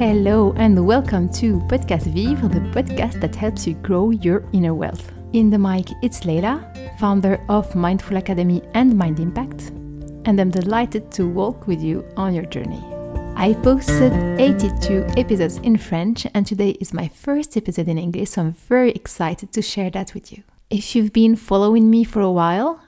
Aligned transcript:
Hello 0.00 0.54
and 0.56 0.86
welcome 0.86 1.28
to 1.28 1.60
Podcast 1.68 2.06
Vivre, 2.06 2.48
the 2.48 2.60
podcast 2.70 3.20
that 3.20 3.36
helps 3.36 3.66
you 3.66 3.74
grow 3.74 4.08
your 4.08 4.42
inner 4.54 4.72
wealth. 4.72 5.12
In 5.34 5.50
the 5.50 5.58
mic, 5.58 5.90
it's 6.00 6.24
Leila, 6.24 6.72
founder 6.98 7.38
of 7.50 7.74
Mindful 7.74 8.16
Academy 8.16 8.62
and 8.72 8.96
Mind 8.96 9.20
Impact, 9.20 9.68
and 10.24 10.40
I'm 10.40 10.50
delighted 10.50 11.12
to 11.12 11.28
walk 11.28 11.66
with 11.66 11.82
you 11.82 12.02
on 12.16 12.32
your 12.32 12.46
journey. 12.46 12.82
I 13.36 13.52
posted 13.62 14.14
82 14.40 15.04
episodes 15.18 15.58
in 15.58 15.76
French, 15.76 16.26
and 16.32 16.46
today 16.46 16.70
is 16.80 16.94
my 16.94 17.08
first 17.08 17.54
episode 17.58 17.88
in 17.88 17.98
English, 17.98 18.30
so 18.30 18.40
I'm 18.40 18.52
very 18.54 18.92
excited 18.92 19.52
to 19.52 19.60
share 19.60 19.90
that 19.90 20.14
with 20.14 20.32
you. 20.32 20.44
If 20.70 20.96
you've 20.96 21.12
been 21.12 21.36
following 21.36 21.90
me 21.90 22.04
for 22.04 22.22
a 22.22 22.32
while, 22.32 22.80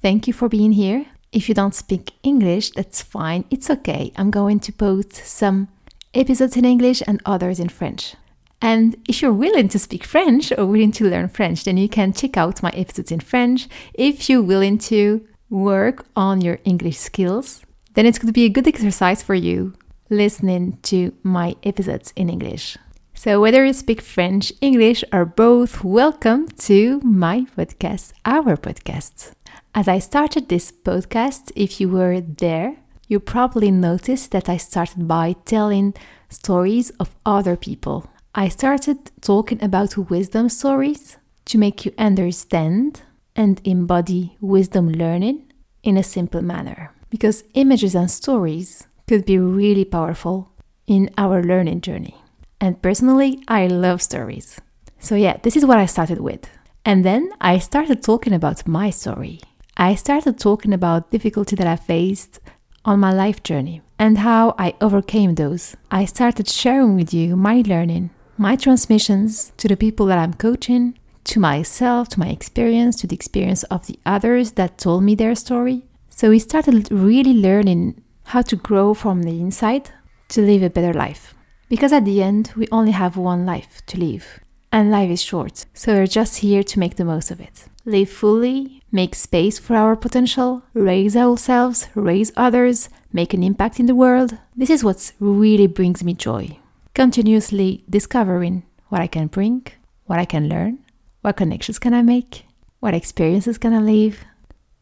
thank 0.00 0.28
you 0.28 0.32
for 0.32 0.48
being 0.48 0.70
here. 0.70 1.06
If 1.32 1.48
you 1.48 1.56
don't 1.56 1.74
speak 1.74 2.12
English, 2.22 2.70
that's 2.70 3.02
fine, 3.02 3.46
it's 3.50 3.68
okay. 3.68 4.12
I'm 4.14 4.30
going 4.30 4.60
to 4.60 4.72
post 4.72 5.16
some 5.26 5.66
episodes 6.14 6.56
in 6.56 6.64
English 6.64 7.02
and 7.06 7.20
others 7.24 7.58
in 7.58 7.68
French. 7.68 8.14
And 8.60 8.96
if 9.08 9.22
you're 9.22 9.32
willing 9.32 9.68
to 9.70 9.78
speak 9.78 10.04
French 10.04 10.52
or 10.56 10.66
willing 10.66 10.92
to 10.92 11.08
learn 11.08 11.28
French, 11.28 11.64
then 11.64 11.76
you 11.76 11.88
can 11.88 12.12
check 12.12 12.36
out 12.36 12.62
my 12.62 12.70
episodes 12.70 13.10
in 13.10 13.20
French. 13.20 13.68
If 13.94 14.28
you're 14.28 14.42
willing 14.42 14.78
to 14.90 15.26
work 15.50 16.06
on 16.14 16.40
your 16.40 16.60
English 16.64 16.98
skills, 16.98 17.64
then 17.94 18.06
it's 18.06 18.18
going 18.18 18.28
to 18.28 18.32
be 18.32 18.44
a 18.44 18.48
good 18.48 18.68
exercise 18.68 19.22
for 19.22 19.34
you 19.34 19.74
listening 20.10 20.78
to 20.82 21.12
my 21.22 21.56
episodes 21.64 22.12
in 22.14 22.28
English. 22.28 22.76
So, 23.14 23.40
whether 23.40 23.64
you 23.64 23.72
speak 23.72 24.00
French, 24.00 24.52
English, 24.60 25.04
or 25.12 25.24
both, 25.24 25.84
welcome 25.84 26.48
to 26.66 27.00
my 27.00 27.46
podcast, 27.56 28.12
our 28.24 28.56
podcast. 28.56 29.32
As 29.74 29.88
I 29.88 29.98
started 29.98 30.48
this 30.48 30.72
podcast, 30.72 31.52
if 31.54 31.80
you 31.80 31.88
were 31.88 32.20
there, 32.20 32.76
you 33.12 33.20
probably 33.20 33.70
noticed 33.70 34.30
that 34.30 34.48
I 34.48 34.56
started 34.56 35.06
by 35.06 35.34
telling 35.44 35.92
stories 36.30 36.88
of 36.98 37.14
other 37.26 37.56
people. 37.56 38.06
I 38.34 38.48
started 38.48 39.10
talking 39.20 39.62
about 39.62 40.10
wisdom 40.10 40.48
stories 40.48 41.18
to 41.44 41.58
make 41.58 41.84
you 41.84 41.92
understand 41.98 43.02
and 43.36 43.60
embody 43.64 44.38
wisdom 44.40 44.90
learning 44.90 45.52
in 45.82 45.98
a 45.98 46.02
simple 46.02 46.40
manner. 46.40 46.90
Because 47.10 47.44
images 47.52 47.94
and 47.94 48.10
stories 48.10 48.88
could 49.06 49.26
be 49.26 49.38
really 49.38 49.84
powerful 49.84 50.50
in 50.86 51.10
our 51.18 51.42
learning 51.42 51.82
journey. 51.82 52.16
And 52.62 52.80
personally, 52.80 53.42
I 53.46 53.66
love 53.66 54.00
stories. 54.00 54.58
So, 54.98 55.16
yeah, 55.16 55.36
this 55.42 55.56
is 55.56 55.66
what 55.66 55.78
I 55.78 55.84
started 55.84 56.20
with. 56.20 56.48
And 56.86 57.04
then 57.04 57.30
I 57.42 57.58
started 57.58 58.02
talking 58.02 58.32
about 58.32 58.66
my 58.66 58.88
story. 58.88 59.40
I 59.76 59.96
started 59.96 60.38
talking 60.38 60.72
about 60.72 61.10
difficulty 61.10 61.56
that 61.56 61.66
I 61.66 61.76
faced 61.76 62.40
on 62.84 63.00
my 63.00 63.12
life 63.12 63.42
journey 63.42 63.82
and 63.98 64.18
how 64.18 64.54
I 64.58 64.74
overcame 64.80 65.34
those. 65.34 65.76
I 65.90 66.04
started 66.04 66.48
sharing 66.48 66.96
with 66.96 67.14
you 67.14 67.36
my 67.36 67.62
learning, 67.66 68.10
my 68.36 68.56
transmissions 68.56 69.52
to 69.58 69.68
the 69.68 69.76
people 69.76 70.06
that 70.06 70.18
I'm 70.18 70.34
coaching, 70.34 70.98
to 71.24 71.40
myself, 71.40 72.08
to 72.10 72.18
my 72.18 72.28
experience, 72.28 72.96
to 72.96 73.06
the 73.06 73.14
experience 73.14 73.62
of 73.64 73.86
the 73.86 73.98
others 74.04 74.52
that 74.52 74.78
told 74.78 75.04
me 75.04 75.14
their 75.14 75.34
story. 75.34 75.84
So 76.10 76.30
we 76.30 76.38
started 76.38 76.90
really 76.90 77.34
learning 77.34 78.02
how 78.24 78.42
to 78.42 78.56
grow 78.56 78.94
from 78.94 79.22
the 79.22 79.40
inside 79.40 79.90
to 80.28 80.42
live 80.42 80.62
a 80.62 80.70
better 80.70 80.92
life. 80.92 81.34
Because 81.68 81.92
at 81.92 82.04
the 82.04 82.22
end, 82.22 82.52
we 82.56 82.66
only 82.70 82.92
have 82.92 83.16
one 83.16 83.46
life 83.46 83.82
to 83.86 83.98
live, 83.98 84.40
and 84.72 84.90
life 84.90 85.10
is 85.10 85.22
short. 85.22 85.66
So 85.74 85.94
we're 85.94 86.06
just 86.06 86.38
here 86.38 86.62
to 86.62 86.78
make 86.78 86.96
the 86.96 87.04
most 87.04 87.30
of 87.30 87.40
it 87.40 87.66
live 87.84 88.08
fully, 88.08 88.80
make 88.92 89.14
space 89.14 89.58
for 89.58 89.74
our 89.74 89.96
potential, 89.96 90.62
raise 90.72 91.16
ourselves, 91.16 91.88
raise 91.94 92.32
others, 92.36 92.88
make 93.12 93.34
an 93.34 93.42
impact 93.42 93.80
in 93.80 93.86
the 93.86 93.94
world. 93.94 94.38
This 94.56 94.70
is 94.70 94.84
what 94.84 95.12
really 95.18 95.66
brings 95.66 96.04
me 96.04 96.14
joy. 96.14 96.58
Continuously 96.94 97.84
discovering 97.90 98.62
what 98.88 99.00
I 99.00 99.08
can 99.08 99.26
bring, 99.26 99.66
what 100.06 100.18
I 100.18 100.24
can 100.24 100.48
learn, 100.48 100.78
what 101.22 101.36
connections 101.36 101.78
can 101.78 101.94
I 101.94 102.02
make, 102.02 102.44
what 102.80 102.94
experiences 102.94 103.58
can 103.58 103.74
I 103.74 103.78
live, 103.78 104.24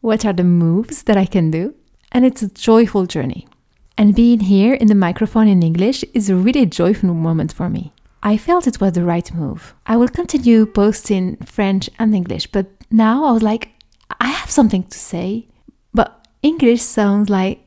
what 0.00 0.24
are 0.24 0.32
the 0.32 0.44
moves 0.44 1.04
that 1.04 1.16
I 1.16 1.24
can 1.24 1.50
do. 1.50 1.74
And 2.12 2.26
it's 2.26 2.42
a 2.42 2.48
joyful 2.48 3.06
journey. 3.06 3.46
And 3.96 4.14
being 4.14 4.40
here 4.40 4.74
in 4.74 4.88
the 4.88 4.94
microphone 4.94 5.48
in 5.48 5.62
English 5.62 6.04
is 6.14 6.28
a 6.28 6.34
really 6.34 6.66
joyful 6.66 7.14
moment 7.14 7.52
for 7.52 7.68
me. 7.68 7.92
I 8.22 8.36
felt 8.36 8.66
it 8.66 8.80
was 8.80 8.92
the 8.92 9.04
right 9.04 9.32
move. 9.34 9.74
I 9.86 9.96
will 9.96 10.08
continue 10.08 10.66
posting 10.66 11.36
French 11.38 11.88
and 11.98 12.14
English, 12.14 12.48
but 12.48 12.66
now 12.90 13.24
I 13.24 13.32
was 13.32 13.42
like, 13.42 13.70
I 14.20 14.28
have 14.28 14.50
something 14.50 14.82
to 14.84 14.98
say, 14.98 15.48
but 15.94 16.26
English 16.42 16.82
sounds 16.82 17.30
like 17.30 17.60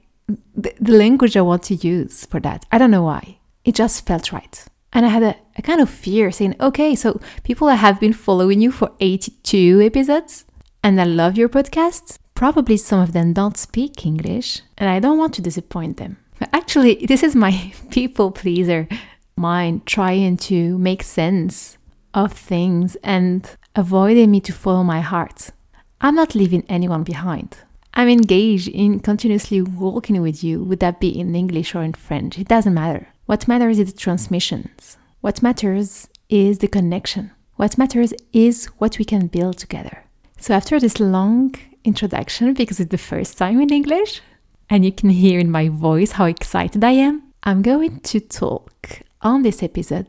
the, 0.56 0.74
the 0.80 0.94
language 0.94 1.36
I 1.36 1.42
want 1.42 1.64
to 1.64 1.76
use 1.76 2.26
for 2.26 2.40
that. 2.42 2.66
I 2.72 2.78
don't 2.78 2.92
know 2.92 3.04
why. 3.04 3.40
It 3.66 3.76
just 3.76 4.06
felt 4.06 4.32
right. 4.32 4.66
And 4.92 5.06
I 5.06 5.10
had 5.10 5.24
a, 5.24 5.36
a 5.58 5.62
kind 5.62 5.82
of 5.82 5.90
fear 5.90 6.32
saying, 6.32 6.56
okay, 6.60 6.96
so 6.96 7.20
people 7.44 7.68
that 7.68 7.78
have 7.78 8.00
been 8.00 8.14
following 8.14 8.62
you 8.62 8.72
for 8.72 8.92
82 9.00 9.82
episodes 9.82 10.46
and 10.84 11.00
I 11.02 11.06
love 11.06 11.38
your 11.38 11.50
podcast, 11.50 12.20
probably 12.36 12.78
some 12.78 13.00
of 13.00 13.14
them 13.14 13.34
don't 13.34 13.58
speak 13.58 14.06
English 14.06 14.62
and 14.78 14.90
I 14.90 15.00
don't 15.00 15.18
want 15.18 15.34
to 15.36 15.42
disappoint 15.42 15.98
them. 15.98 16.18
But 16.38 16.50
actually, 16.54 17.06
this 17.08 17.24
is 17.24 17.36
my 17.36 17.74
people 17.90 18.32
pleaser 18.32 18.88
mind 19.36 19.86
trying 19.86 20.38
to 20.38 20.78
make 20.78 21.04
sense 21.04 21.78
of 22.14 22.34
things 22.34 22.96
and 23.04 23.50
avoiding 23.76 24.32
me 24.32 24.40
to 24.42 24.54
follow 24.54 24.84
my 24.84 25.02
heart. 25.02 25.50
I'm 26.02 26.16
not 26.16 26.36
leaving 26.36 26.66
anyone 26.70 27.04
behind. 27.04 27.58
I'm 27.94 28.10
engaged 28.10 28.68
in 28.68 29.00
continuously 29.00 29.62
walking 29.62 30.22
with 30.22 30.44
you, 30.44 30.64
would 30.64 30.80
that 30.80 31.00
be 31.00 31.10
in 31.18 31.36
English 31.36 31.76
or 31.76 31.84
in 31.84 31.94
French? 31.94 32.40
It 32.40 32.48
doesn't 32.48 32.74
matter. 32.74 33.08
What 33.26 33.48
matters 33.48 33.80
is 33.80 33.94
the 33.94 34.00
transmissions. 34.00 34.98
What 35.22 35.42
matters 35.44 36.10
is 36.30 36.60
the 36.60 36.68
connection. 36.68 37.32
What 37.56 37.78
matters 37.78 38.14
is 38.34 38.66
what 38.80 38.98
we 38.98 39.06
can 39.06 39.28
build 39.28 39.58
together. 39.58 40.04
So, 40.40 40.54
after 40.54 40.80
this 40.80 41.00
long 41.00 41.56
introduction, 41.84 42.54
because 42.54 42.80
it's 42.80 42.92
the 42.92 42.98
first 42.98 43.38
time 43.38 43.62
in 43.62 43.72
English, 43.72 44.22
and 44.70 44.84
you 44.84 44.92
can 44.92 45.10
hear 45.10 45.40
in 45.40 45.52
my 45.52 45.70
voice 45.70 46.12
how 46.14 46.26
excited 46.26 46.84
I 46.84 46.92
am, 46.92 47.24
I'm 47.44 47.62
going 47.62 48.00
to 48.00 48.20
talk 48.20 49.02
on 49.24 49.42
this 49.42 49.64
episode 49.64 50.08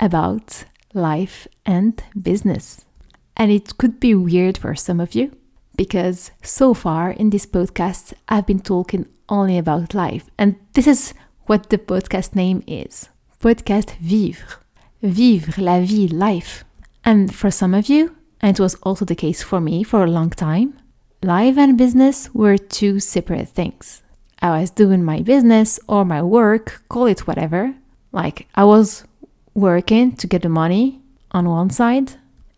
about 0.00 0.64
life 0.94 1.46
and 1.64 2.02
business. 2.20 2.86
And 3.36 3.52
it 3.52 3.76
could 3.76 4.00
be 4.00 4.14
weird 4.14 4.56
for 4.58 4.74
some 4.74 4.98
of 4.98 5.14
you 5.14 5.30
because 5.76 6.30
so 6.42 6.72
far 6.74 7.10
in 7.10 7.30
this 7.30 7.46
podcast, 7.46 8.14
I've 8.28 8.46
been 8.46 8.60
talking 8.60 9.06
only 9.28 9.58
about 9.58 9.94
life. 9.94 10.30
And 10.38 10.56
this 10.72 10.86
is 10.86 11.14
what 11.44 11.68
the 11.68 11.78
podcast 11.78 12.34
name 12.34 12.62
is 12.66 13.10
Podcast 13.40 13.96
Vivre. 13.98 14.60
Vivre 15.02 15.62
la 15.62 15.80
vie, 15.80 16.08
life. 16.10 16.64
And 17.04 17.32
for 17.34 17.50
some 17.50 17.74
of 17.74 17.88
you, 17.88 18.16
and 18.40 18.56
it 18.56 18.60
was 18.60 18.74
also 18.76 19.04
the 19.04 19.14
case 19.14 19.42
for 19.42 19.60
me 19.60 19.82
for 19.84 20.04
a 20.04 20.10
long 20.10 20.30
time, 20.30 20.78
life 21.22 21.58
and 21.58 21.76
business 21.76 22.34
were 22.34 22.56
two 22.56 23.00
separate 23.00 23.48
things. 23.48 24.02
I 24.40 24.60
was 24.60 24.70
doing 24.70 25.04
my 25.04 25.20
business 25.20 25.78
or 25.88 26.04
my 26.04 26.22
work, 26.22 26.82
call 26.88 27.06
it 27.06 27.26
whatever. 27.26 27.74
Like 28.16 28.48
I 28.54 28.64
was 28.64 29.04
working 29.52 30.16
to 30.16 30.26
get 30.26 30.40
the 30.40 30.48
money 30.48 31.02
on 31.32 31.50
one 31.50 31.68
side, 31.68 32.14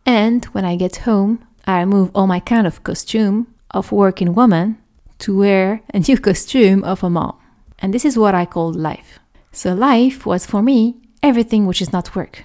and 0.06 0.44
when 0.54 0.64
I 0.64 0.76
get 0.76 1.04
home, 1.08 1.44
I 1.66 1.80
remove 1.80 2.12
all 2.14 2.28
my 2.28 2.38
kind 2.38 2.64
of 2.64 2.84
costume 2.84 3.48
of 3.72 3.90
working 3.90 4.34
woman 4.34 4.78
to 5.18 5.36
wear 5.36 5.82
a 5.92 5.98
new 5.98 6.16
costume 6.28 6.84
of 6.84 7.02
a 7.02 7.10
mom. 7.10 7.36
And 7.80 7.92
this 7.92 8.04
is 8.04 8.16
what 8.16 8.36
I 8.36 8.46
call 8.46 8.72
life. 8.72 9.18
So 9.50 9.74
life 9.74 10.24
was 10.24 10.46
for 10.46 10.62
me 10.62 10.94
everything 11.24 11.66
which 11.66 11.82
is 11.82 11.92
not 11.92 12.14
work. 12.14 12.44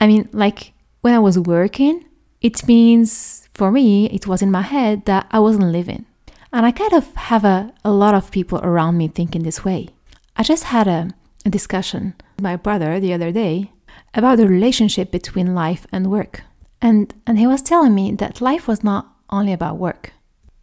I 0.00 0.06
mean, 0.06 0.30
like 0.32 0.72
when 1.02 1.12
I 1.12 1.18
was 1.18 1.38
working, 1.38 2.06
it 2.40 2.66
means 2.66 3.46
for 3.52 3.70
me, 3.70 4.06
it 4.06 4.26
was 4.26 4.40
in 4.40 4.50
my 4.50 4.62
head 4.62 5.04
that 5.04 5.26
I 5.30 5.38
wasn't 5.38 5.72
living. 5.78 6.06
And 6.50 6.64
I 6.64 6.70
kind 6.70 6.94
of 6.94 7.14
have 7.14 7.44
a, 7.44 7.74
a 7.84 7.90
lot 7.90 8.14
of 8.14 8.30
people 8.30 8.58
around 8.60 8.96
me 8.96 9.08
thinking 9.08 9.42
this 9.42 9.64
way. 9.66 9.90
I 10.34 10.42
just 10.42 10.64
had 10.64 10.88
a, 10.88 11.10
a 11.44 11.50
discussion 11.50 12.14
with 12.36 12.42
my 12.42 12.56
brother 12.56 12.98
the 12.98 13.12
other 13.12 13.30
day 13.30 13.70
about 14.14 14.38
the 14.38 14.48
relationship 14.48 15.10
between 15.10 15.54
life 15.54 15.86
and 15.92 16.10
work. 16.10 16.42
And, 16.80 17.14
and 17.26 17.38
he 17.38 17.46
was 17.46 17.62
telling 17.62 17.94
me 17.94 18.12
that 18.12 18.40
life 18.40 18.68
was 18.68 18.84
not 18.84 19.14
only 19.30 19.52
about 19.52 19.78
work, 19.78 20.12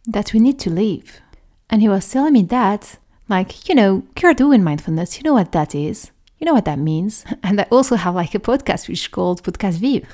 that 0.06 0.32
we 0.32 0.40
need 0.40 0.58
to 0.60 0.70
live. 0.70 1.20
And 1.70 1.80
he 1.80 1.88
was 1.88 2.10
telling 2.10 2.32
me 2.32 2.42
that, 2.44 2.98
like, 3.28 3.68
you 3.68 3.74
know, 3.74 4.04
you're 4.20 4.34
doing 4.34 4.62
mindfulness, 4.62 5.16
you 5.16 5.22
know 5.24 5.34
what 5.34 5.52
that 5.52 5.74
is, 5.74 6.10
you 6.38 6.44
know 6.44 6.54
what 6.54 6.64
that 6.64 6.78
means. 6.78 7.24
And 7.42 7.60
I 7.60 7.66
also 7.70 7.96
have 7.96 8.14
like 8.14 8.34
a 8.34 8.38
podcast 8.38 8.88
which 8.88 9.00
is 9.00 9.08
called 9.08 9.42
Podcast 9.42 9.78
Vivre. 9.78 10.08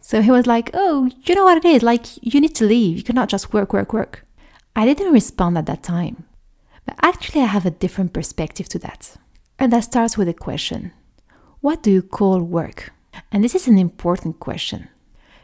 So 0.00 0.22
he 0.22 0.30
was 0.30 0.46
like, 0.46 0.70
oh, 0.74 1.10
you 1.24 1.34
know 1.34 1.44
what 1.44 1.58
it 1.58 1.64
is, 1.64 1.82
like, 1.82 2.06
you 2.22 2.40
need 2.40 2.54
to 2.56 2.64
leave, 2.64 2.98
you 2.98 3.04
cannot 3.04 3.28
just 3.28 3.52
work, 3.52 3.72
work, 3.72 3.92
work. 3.92 4.24
I 4.76 4.84
didn't 4.84 5.12
respond 5.12 5.58
at 5.58 5.66
that 5.66 5.82
time. 5.82 6.24
But 6.86 6.96
actually, 7.02 7.42
I 7.42 7.46
have 7.46 7.66
a 7.66 7.70
different 7.70 8.12
perspective 8.12 8.68
to 8.70 8.78
that. 8.78 9.16
And 9.58 9.72
that 9.72 9.84
starts 9.84 10.16
with 10.16 10.28
a 10.28 10.34
question 10.34 10.92
What 11.60 11.82
do 11.82 11.90
you 11.90 12.02
call 12.02 12.40
work? 12.40 12.92
And 13.32 13.42
this 13.42 13.54
is 13.54 13.66
an 13.66 13.78
important 13.78 14.38
question. 14.38 14.88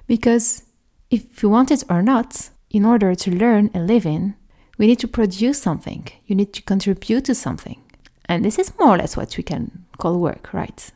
Because 0.07 0.65
if 1.11 1.43
you 1.43 1.49
want 1.49 1.71
it 1.71 1.83
or 1.89 2.03
not, 2.03 2.51
in 2.71 2.85
order 2.85 3.15
to 3.15 3.31
learn 3.31 3.71
a 3.75 3.81
living, 3.81 4.35
we 4.79 4.87
need 4.87 4.99
to 5.01 5.09
produce 5.09 5.61
something. 5.61 6.09
You 6.27 6.35
need 6.35 6.53
to 6.55 6.63
contribute 6.63 7.25
to 7.27 7.35
something. 7.35 7.81
And 8.27 8.45
this 8.45 8.59
is 8.59 8.77
more 8.79 8.95
or 8.95 8.99
less 8.99 9.17
what 9.17 9.37
we 9.37 9.43
can 9.43 9.85
call 9.99 10.19
work, 10.19 10.53
right? 10.53 10.91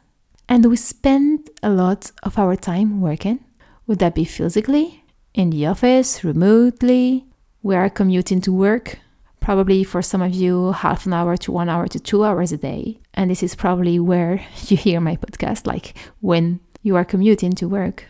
And 0.48 0.64
we 0.66 0.76
spend 0.76 1.50
a 1.62 1.70
lot 1.70 2.10
of 2.22 2.38
our 2.38 2.56
time 2.56 3.00
working. 3.00 3.44
Would 3.86 3.98
that 4.00 4.14
be 4.14 4.24
physically, 4.24 5.04
in 5.34 5.50
the 5.50 5.66
office, 5.66 6.24
remotely? 6.24 7.26
We 7.62 7.76
are 7.76 7.90
commuting 7.90 8.40
to 8.42 8.52
work, 8.52 8.98
probably 9.40 9.84
for 9.84 10.02
some 10.02 10.22
of 10.22 10.34
you, 10.34 10.72
half 10.72 11.06
an 11.06 11.12
hour 11.12 11.36
to 11.38 11.52
one 11.52 11.68
hour 11.68 11.86
to 11.88 12.00
two 12.00 12.24
hours 12.24 12.52
a 12.52 12.56
day. 12.56 12.98
And 13.14 13.30
this 13.30 13.42
is 13.42 13.54
probably 13.54 13.98
where 13.98 14.44
you 14.66 14.76
hear 14.76 15.00
my 15.00 15.16
podcast, 15.16 15.66
like 15.66 15.94
when 16.20 16.60
you 16.82 16.96
are 16.96 17.04
commuting 17.04 17.52
to 17.54 17.68
work. 17.68 18.04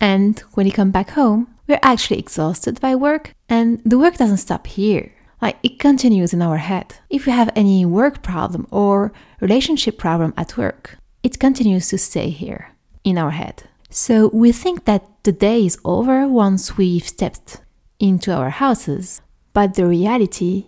And 0.00 0.38
when 0.54 0.66
you 0.66 0.72
come 0.72 0.90
back 0.90 1.10
home, 1.10 1.54
we're 1.66 1.78
actually 1.82 2.18
exhausted 2.18 2.80
by 2.80 2.94
work, 2.94 3.32
and 3.48 3.80
the 3.84 3.98
work 3.98 4.16
doesn't 4.16 4.36
stop 4.36 4.66
here. 4.66 5.12
Like 5.40 5.56
it 5.62 5.78
continues 5.78 6.32
in 6.32 6.42
our 6.42 6.58
head. 6.58 6.96
If 7.10 7.26
you 7.26 7.32
have 7.32 7.50
any 7.56 7.84
work 7.84 8.22
problem 8.22 8.66
or 8.70 9.12
relationship 9.40 9.98
problem 9.98 10.34
at 10.36 10.56
work, 10.56 10.98
it 11.22 11.38
continues 11.38 11.88
to 11.88 11.98
stay 11.98 12.30
here 12.30 12.70
in 13.02 13.18
our 13.18 13.30
head. 13.30 13.64
So 13.90 14.30
we 14.32 14.52
think 14.52 14.84
that 14.84 15.06
the 15.22 15.32
day 15.32 15.64
is 15.66 15.78
over 15.84 16.26
once 16.28 16.76
we've 16.76 17.06
stepped 17.06 17.60
into 17.98 18.32
our 18.32 18.50
houses, 18.50 19.20
but 19.54 19.74
the 19.74 19.86
reality 19.86 20.66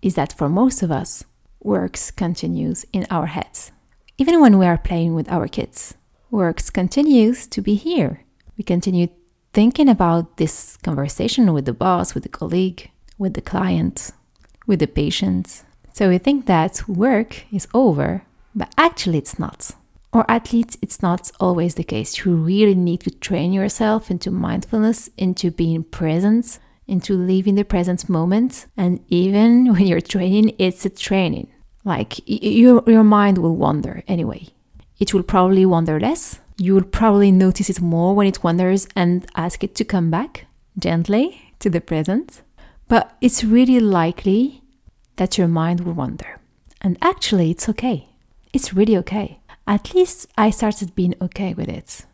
is 0.00 0.14
that 0.14 0.32
for 0.32 0.48
most 0.48 0.82
of 0.82 0.90
us, 0.90 1.24
works 1.60 2.10
continues 2.10 2.86
in 2.92 3.06
our 3.10 3.26
heads. 3.26 3.72
Even 4.16 4.40
when 4.40 4.58
we 4.58 4.66
are 4.66 4.78
playing 4.78 5.14
with 5.14 5.28
our 5.30 5.48
kids, 5.48 5.94
works 6.30 6.70
continues 6.70 7.46
to 7.48 7.60
be 7.60 7.74
here. 7.74 8.24
We 8.56 8.64
continue 8.64 9.08
thinking 9.52 9.88
about 9.88 10.36
this 10.36 10.76
conversation 10.78 11.52
with 11.52 11.64
the 11.64 11.72
boss, 11.72 12.14
with 12.14 12.22
the 12.22 12.28
colleague, 12.28 12.90
with 13.18 13.34
the 13.34 13.42
client, 13.42 14.12
with 14.66 14.78
the 14.78 14.86
patient. 14.86 15.64
So 15.92 16.08
we 16.08 16.18
think 16.18 16.46
that 16.46 16.88
work 16.88 17.44
is 17.52 17.66
over, 17.74 18.22
but 18.54 18.72
actually 18.78 19.18
it's 19.18 19.38
not. 19.38 19.72
Or 20.12 20.24
at 20.30 20.52
least 20.52 20.78
it's 20.80 21.02
not 21.02 21.30
always 21.40 21.74
the 21.74 21.84
case. 21.84 22.24
You 22.24 22.34
really 22.36 22.74
need 22.74 23.00
to 23.00 23.10
train 23.10 23.52
yourself 23.52 24.10
into 24.10 24.30
mindfulness, 24.30 25.10
into 25.16 25.50
being 25.50 25.82
present, 25.84 26.58
into 26.88 27.14
living 27.14 27.54
the 27.54 27.64
present 27.64 28.08
moment. 28.08 28.66
And 28.76 29.04
even 29.08 29.66
when 29.72 29.86
you're 29.86 30.00
training, 30.00 30.54
it's 30.58 30.84
a 30.84 30.90
training. 30.90 31.48
Like 31.84 32.20
your, 32.26 32.82
your 32.86 33.04
mind 33.04 33.38
will 33.38 33.56
wander 33.56 34.02
anyway. 34.08 34.48
It 34.98 35.14
will 35.14 35.22
probably 35.22 35.64
wander 35.64 36.00
less. 36.00 36.40
You 36.56 36.74
will 36.74 36.82
probably 36.82 37.30
notice 37.30 37.70
it 37.70 37.80
more 37.80 38.14
when 38.16 38.26
it 38.26 38.42
wanders 38.42 38.88
and 38.96 39.24
ask 39.36 39.62
it 39.62 39.76
to 39.76 39.84
come 39.84 40.10
back 40.10 40.46
gently 40.76 41.52
to 41.60 41.70
the 41.70 41.80
present. 41.80 42.42
But 42.88 43.16
it's 43.20 43.44
really 43.44 43.78
likely 43.78 44.62
that 45.16 45.38
your 45.38 45.48
mind 45.48 45.80
will 45.80 45.92
wander. 45.92 46.40
And 46.80 46.98
actually, 47.02 47.50
it's 47.50 47.68
okay. 47.68 48.08
It's 48.52 48.74
really 48.74 48.96
okay. 48.98 49.40
At 49.66 49.94
least 49.94 50.28
I 50.36 50.50
started 50.50 50.94
being 50.94 51.14
okay 51.20 51.54
with 51.54 51.68
it. 51.68 52.06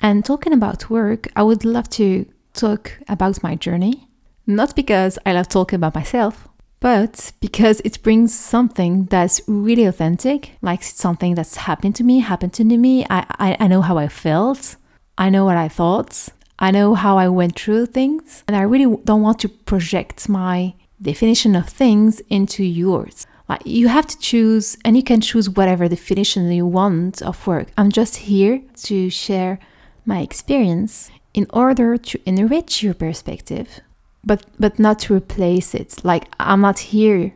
And 0.00 0.24
talking 0.24 0.52
about 0.52 0.90
work, 0.90 1.28
I 1.36 1.42
would 1.42 1.64
love 1.64 1.88
to 1.90 2.26
talk 2.54 2.98
about 3.08 3.42
my 3.42 3.54
journey. 3.54 4.08
Not 4.46 4.74
because 4.74 5.18
I 5.24 5.32
love 5.32 5.48
talking 5.48 5.76
about 5.76 5.94
myself, 5.94 6.48
but 6.80 7.32
because 7.40 7.80
it 7.84 8.02
brings 8.02 8.36
something 8.36 9.04
that's 9.04 9.40
really 9.46 9.84
authentic, 9.84 10.52
like 10.62 10.82
something 10.82 11.36
that's 11.36 11.56
happened 11.56 11.94
to 11.96 12.04
me, 12.04 12.18
happened 12.18 12.52
to 12.54 12.64
me. 12.64 13.06
I, 13.08 13.24
I, 13.38 13.56
I 13.60 13.66
know 13.68 13.82
how 13.82 13.98
I 13.98 14.08
felt, 14.08 14.76
I 15.16 15.30
know 15.30 15.44
what 15.44 15.56
I 15.56 15.68
thought, 15.68 16.28
I 16.58 16.72
know 16.72 16.94
how 16.94 17.18
I 17.18 17.28
went 17.28 17.56
through 17.56 17.86
things, 17.86 18.42
and 18.48 18.56
I 18.56 18.62
really 18.62 18.96
don't 19.04 19.22
want 19.22 19.38
to 19.40 19.48
project 19.48 20.28
my 20.28 20.74
definition 21.00 21.54
of 21.54 21.68
things 21.68 22.20
into 22.28 22.64
yours. 22.64 23.26
Like 23.48 23.64
you 23.64 23.88
have 23.88 24.06
to 24.08 24.18
choose, 24.18 24.76
and 24.84 24.96
you 24.96 25.04
can 25.04 25.20
choose 25.20 25.48
whatever 25.48 25.88
definition 25.88 26.50
you 26.50 26.66
want 26.66 27.22
of 27.22 27.46
work. 27.46 27.68
I'm 27.78 27.90
just 27.90 28.16
here 28.16 28.60
to 28.84 29.08
share 29.08 29.60
my 30.04 30.20
experience 30.20 31.10
in 31.32 31.46
order 31.50 31.96
to 31.96 32.20
enrich 32.26 32.82
your 32.82 32.94
perspective, 32.94 33.80
but 34.24 34.46
but 34.58 34.78
not 34.78 34.98
to 35.00 35.14
replace 35.14 35.74
it. 35.74 36.04
Like 36.04 36.24
I'm 36.38 36.60
not 36.60 36.78
here 36.78 37.34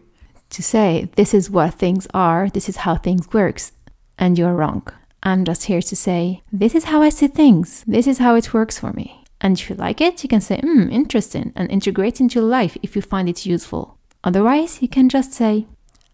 to 0.50 0.62
say 0.62 1.08
this 1.16 1.34
is 1.34 1.50
what 1.50 1.74
things 1.74 2.06
are, 2.14 2.48
this 2.48 2.68
is 2.68 2.78
how 2.78 2.96
things 2.96 3.32
works, 3.32 3.72
and 4.18 4.38
you're 4.38 4.54
wrong. 4.54 4.86
I'm 5.22 5.44
just 5.44 5.64
here 5.64 5.82
to 5.82 5.96
say 5.96 6.42
this 6.52 6.74
is 6.74 6.84
how 6.84 7.02
I 7.02 7.08
see 7.08 7.26
things, 7.26 7.84
this 7.86 8.06
is 8.06 8.18
how 8.18 8.34
it 8.36 8.54
works 8.54 8.78
for 8.78 8.92
me. 8.92 9.24
And 9.40 9.58
if 9.58 9.68
you 9.68 9.76
like 9.76 10.00
it, 10.00 10.22
you 10.22 10.28
can 10.28 10.40
say, 10.40 10.60
hmm, 10.60 10.88
interesting, 10.90 11.52
and 11.54 11.70
integrate 11.70 12.20
into 12.20 12.40
your 12.40 12.48
life 12.48 12.78
if 12.82 12.96
you 12.96 13.02
find 13.02 13.28
it 13.28 13.44
useful. 13.44 13.98
Otherwise, 14.24 14.80
you 14.80 14.88
can 14.88 15.08
just 15.10 15.32
say, 15.32 15.66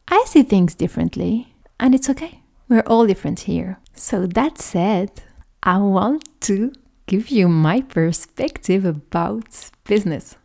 I 0.08 0.24
see 0.26 0.42
things 0.42 0.74
differently, 0.74 1.54
and 1.78 1.94
it's 1.94 2.10
okay. 2.10 2.42
We're 2.68 2.82
all 2.86 3.06
different 3.06 3.40
here. 3.40 3.78
So, 3.94 4.26
that 4.26 4.58
said, 4.58 5.22
I 5.62 5.78
want 5.78 6.28
to 6.42 6.72
give 7.06 7.28
you 7.28 7.48
my 7.48 7.82
perspective 7.82 8.84
about 8.84 9.70
business 9.84 10.36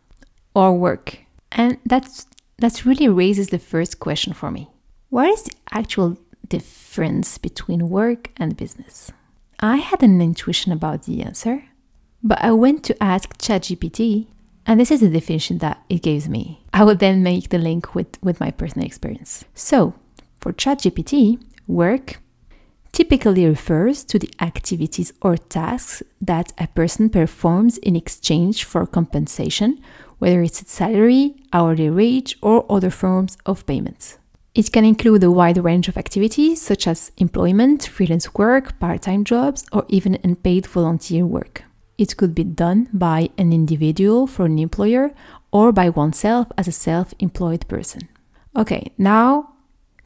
or 0.58 0.72
work. 0.72 1.18
And 1.52 1.78
that's, 1.86 2.26
that 2.58 2.84
really 2.84 3.08
raises 3.08 3.50
the 3.50 3.60
first 3.60 4.00
question 4.00 4.32
for 4.32 4.50
me 4.50 4.68
What 5.08 5.28
is 5.28 5.44
the 5.44 5.52
actual 5.70 6.18
difference 6.46 7.38
between 7.38 7.88
work 7.88 8.30
and 8.36 8.56
business? 8.56 9.12
I 9.60 9.76
had 9.76 10.02
an 10.02 10.20
intuition 10.20 10.72
about 10.72 11.04
the 11.04 11.22
answer, 11.22 11.64
but 12.22 12.42
I 12.42 12.52
went 12.52 12.82
to 12.84 13.02
ask 13.02 13.38
ChatGPT, 13.38 14.26
and 14.66 14.78
this 14.78 14.90
is 14.90 15.00
the 15.00 15.08
definition 15.08 15.58
that 15.58 15.82
it 15.88 16.02
gives 16.02 16.28
me. 16.28 16.64
I 16.72 16.84
will 16.84 16.96
then 16.96 17.22
make 17.22 17.48
the 17.48 17.58
link 17.58 17.94
with, 17.94 18.22
with 18.22 18.40
my 18.40 18.50
personal 18.50 18.86
experience. 18.86 19.44
So, 19.54 19.94
for 20.40 20.52
ChatGPT, 20.52 21.40
work 21.66 22.18
typically 22.92 23.46
refers 23.46 24.04
to 24.04 24.18
the 24.18 24.30
activities 24.40 25.12
or 25.22 25.36
tasks 25.36 26.02
that 26.20 26.52
a 26.58 26.66
person 26.68 27.10
performs 27.10 27.78
in 27.78 27.96
exchange 27.96 28.64
for 28.64 28.86
compensation, 28.86 29.80
whether 30.18 30.42
it's 30.42 30.70
salary, 30.70 31.36
hourly 31.52 31.90
wage, 31.90 32.36
or 32.42 32.64
other 32.70 32.90
forms 32.90 33.36
of 33.46 33.66
payments. 33.66 34.18
It 34.54 34.72
can 34.72 34.84
include 34.84 35.22
a 35.22 35.30
wide 35.30 35.58
range 35.58 35.88
of 35.88 35.96
activities 35.96 36.60
such 36.60 36.88
as 36.88 37.12
employment, 37.18 37.86
freelance 37.86 38.34
work, 38.34 38.78
part 38.80 39.02
time 39.02 39.22
jobs, 39.24 39.64
or 39.72 39.84
even 39.88 40.18
unpaid 40.24 40.66
volunteer 40.66 41.24
work. 41.24 41.62
It 41.96 42.16
could 42.16 42.34
be 42.34 42.44
done 42.44 42.88
by 42.92 43.30
an 43.38 43.52
individual 43.52 44.26
for 44.26 44.46
an 44.46 44.58
employer 44.58 45.12
or 45.52 45.72
by 45.72 45.90
oneself 45.90 46.48
as 46.56 46.68
a 46.68 46.72
self 46.72 47.14
employed 47.18 47.68
person. 47.68 48.08
Okay, 48.56 48.92
now 48.98 49.54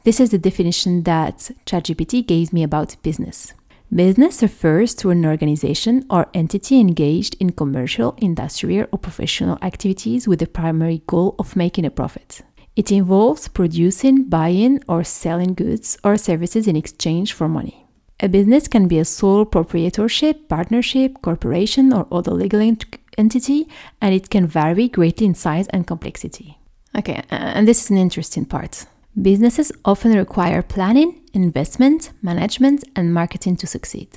this 0.03 0.19
is 0.19 0.31
the 0.31 0.37
definition 0.37 1.03
that 1.03 1.51
ChatGPT 1.65 2.25
gave 2.25 2.51
me 2.51 2.63
about 2.63 2.95
business. 3.03 3.53
Business 3.93 4.41
refers 4.41 4.95
to 4.95 5.11
an 5.11 5.25
organization 5.25 6.05
or 6.09 6.27
entity 6.33 6.79
engaged 6.79 7.35
in 7.39 7.51
commercial, 7.51 8.15
industrial, 8.17 8.87
or 8.91 8.97
professional 8.97 9.57
activities 9.61 10.27
with 10.27 10.39
the 10.39 10.47
primary 10.47 11.03
goal 11.05 11.35
of 11.37 11.55
making 11.55 11.85
a 11.85 11.91
profit. 11.91 12.41
It 12.75 12.91
involves 12.91 13.47
producing, 13.47 14.23
buying, 14.23 14.81
or 14.89 15.03
selling 15.03 15.53
goods 15.53 15.97
or 16.03 16.17
services 16.17 16.67
in 16.67 16.75
exchange 16.75 17.33
for 17.33 17.47
money. 17.47 17.85
A 18.19 18.27
business 18.27 18.67
can 18.67 18.87
be 18.87 18.97
a 18.97 19.05
sole 19.05 19.45
proprietorship, 19.45 20.49
partnership, 20.49 21.21
corporation, 21.21 21.93
or 21.93 22.07
other 22.11 22.31
legal 22.31 22.61
ent- 22.61 22.97
entity, 23.17 23.67
and 24.01 24.15
it 24.15 24.29
can 24.29 24.47
vary 24.47 24.89
greatly 24.89 25.27
in 25.27 25.35
size 25.35 25.67
and 25.67 25.85
complexity. 25.85 26.57
Okay, 26.97 27.21
and 27.29 27.67
this 27.67 27.83
is 27.83 27.91
an 27.91 27.97
interesting 27.97 28.45
part. 28.45 28.85
Businesses 29.21 29.71
often 29.85 30.15
require 30.15 30.63
planning, 30.63 31.21
investment, 31.33 32.11
management, 32.23 32.83
and 32.95 33.13
marketing 33.13 33.55
to 33.57 33.67
succeed. 33.67 34.09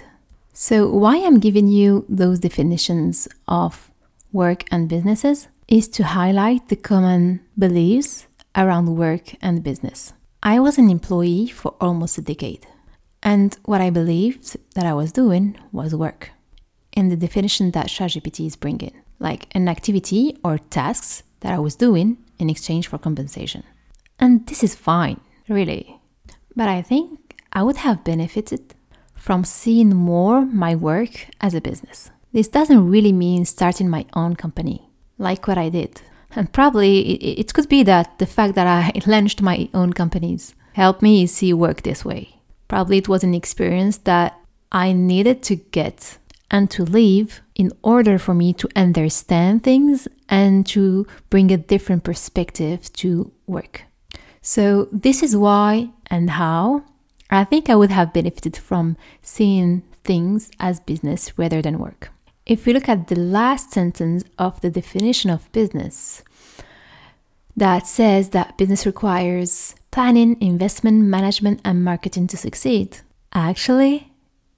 So, 0.55 0.89
why 0.89 1.19
I'm 1.19 1.39
giving 1.39 1.69
you 1.69 2.07
those 2.09 2.41
definitions 2.41 3.29
of 3.47 3.91
work 4.33 4.65
and 4.71 4.89
businesses 4.89 5.49
is 5.69 5.87
to 5.89 6.05
highlight 6.05 6.69
the 6.69 6.77
common 6.77 7.41
beliefs 7.59 8.27
around 8.55 8.97
work 8.97 9.35
and 9.43 9.63
business. 9.63 10.15
I 10.43 10.61
was 10.61 10.79
an 10.79 10.89
employee 10.89 11.49
for 11.49 11.75
almost 11.79 12.17
a 12.17 12.23
decade. 12.23 12.67
And 13.23 13.55
what 13.67 13.83
I 13.83 13.91
believed 13.91 14.57
that 14.77 14.87
I 14.87 14.95
was 14.95 15.13
doing 15.13 15.59
was 15.73 15.95
work 15.95 16.31
in 16.93 17.11
the 17.11 17.17
definition 17.17 17.73
that 17.73 17.89
ChatGPT 17.89 18.47
is 18.47 18.57
bringing, 18.57 18.95
like 19.19 19.49
an 19.55 19.69
activity 19.69 20.39
or 20.43 20.57
tasks 20.57 21.23
that 21.41 21.53
I 21.53 21.59
was 21.59 21.77
doing 21.77 22.17
in 22.39 22.49
exchange 22.49 22.87
for 22.87 22.97
compensation. 22.97 23.63
And 24.19 24.47
this 24.47 24.63
is 24.63 24.75
fine, 24.75 25.21
really. 25.49 26.01
But 26.55 26.69
I 26.69 26.83
think 26.83 27.41
I 27.53 27.63
would 27.63 27.79
have 27.79 28.05
benefited 28.05 28.75
from 29.15 29.45
seeing 29.45 29.95
more 29.95 30.45
my 30.45 30.75
work 30.75 31.27
as 31.41 31.55
a 31.55 31.61
business. 31.61 32.11
This 32.33 32.49
doesn't 32.49 32.89
really 32.89 33.13
mean 33.13 33.45
starting 33.45 33.89
my 33.89 34.05
own 34.15 34.37
company, 34.37 34.89
like 35.19 35.47
what 35.47 35.59
I 35.59 35.69
did. 35.69 36.03
And 36.35 36.53
probably 36.53 37.01
it, 37.41 37.55
could 37.55 37.69
be 37.69 37.83
that 37.85 38.19
the 38.19 38.27
fact 38.27 38.55
that 38.57 38.67
I 38.67 38.93
launched 39.07 39.41
my 39.43 39.69
own 39.73 39.93
companies 39.93 40.55
helped 40.75 41.03
me 41.03 41.27
see 41.27 41.53
work 41.53 41.83
this 41.83 42.05
way. 42.05 42.37
Probably 42.69 42.99
it 42.99 43.09
was 43.09 43.25
an 43.25 43.35
experience 43.35 43.99
that 43.99 44.39
I 44.71 44.93
needed 44.93 45.43
to 45.45 45.57
get 45.57 46.19
and 46.51 46.71
to 46.73 46.85
live 46.85 47.41
in 47.55 47.73
order 47.83 48.19
for 48.19 48.35
me 48.35 48.53
to 48.55 48.69
understand 48.77 49.63
things 49.63 50.07
and 50.29 50.67
to 50.67 51.07
bring 51.31 51.51
a 51.51 51.57
different 51.57 52.05
perspective 52.05 52.93
to 52.95 53.33
work. 53.47 53.85
So, 54.49 54.87
this 54.93 55.25
is 55.25 55.37
why 55.37 55.91
and 56.07 56.31
how 56.31 56.85
I 57.31 57.43
think 57.43 57.69
I 57.69 57.75
would 57.75 57.91
have 57.91 58.13
benefited 58.13 58.57
from 58.57 58.97
seeing 59.21 59.83
things 60.05 60.53
as 60.61 60.79
business 60.79 61.37
rather 61.37 61.61
than 61.61 61.81
work. 61.81 62.11
If 62.47 62.65
we 62.65 62.73
look 62.73 62.89
at 62.89 63.09
the 63.09 63.19
last 63.19 63.73
sentence 63.73 64.23
of 64.39 64.61
the 64.61 64.71
definition 64.71 65.31
of 65.31 65.51
business, 65.51 66.23
that 67.57 67.89
says 67.89 68.29
that 68.31 68.57
business 68.57 68.87
requires 68.87 69.75
planning, 69.91 70.41
investment, 70.41 71.03
management, 71.03 71.61
and 71.65 71.83
marketing 71.83 72.29
to 72.29 72.37
succeed. 72.37 72.99
Actually, 73.35 74.13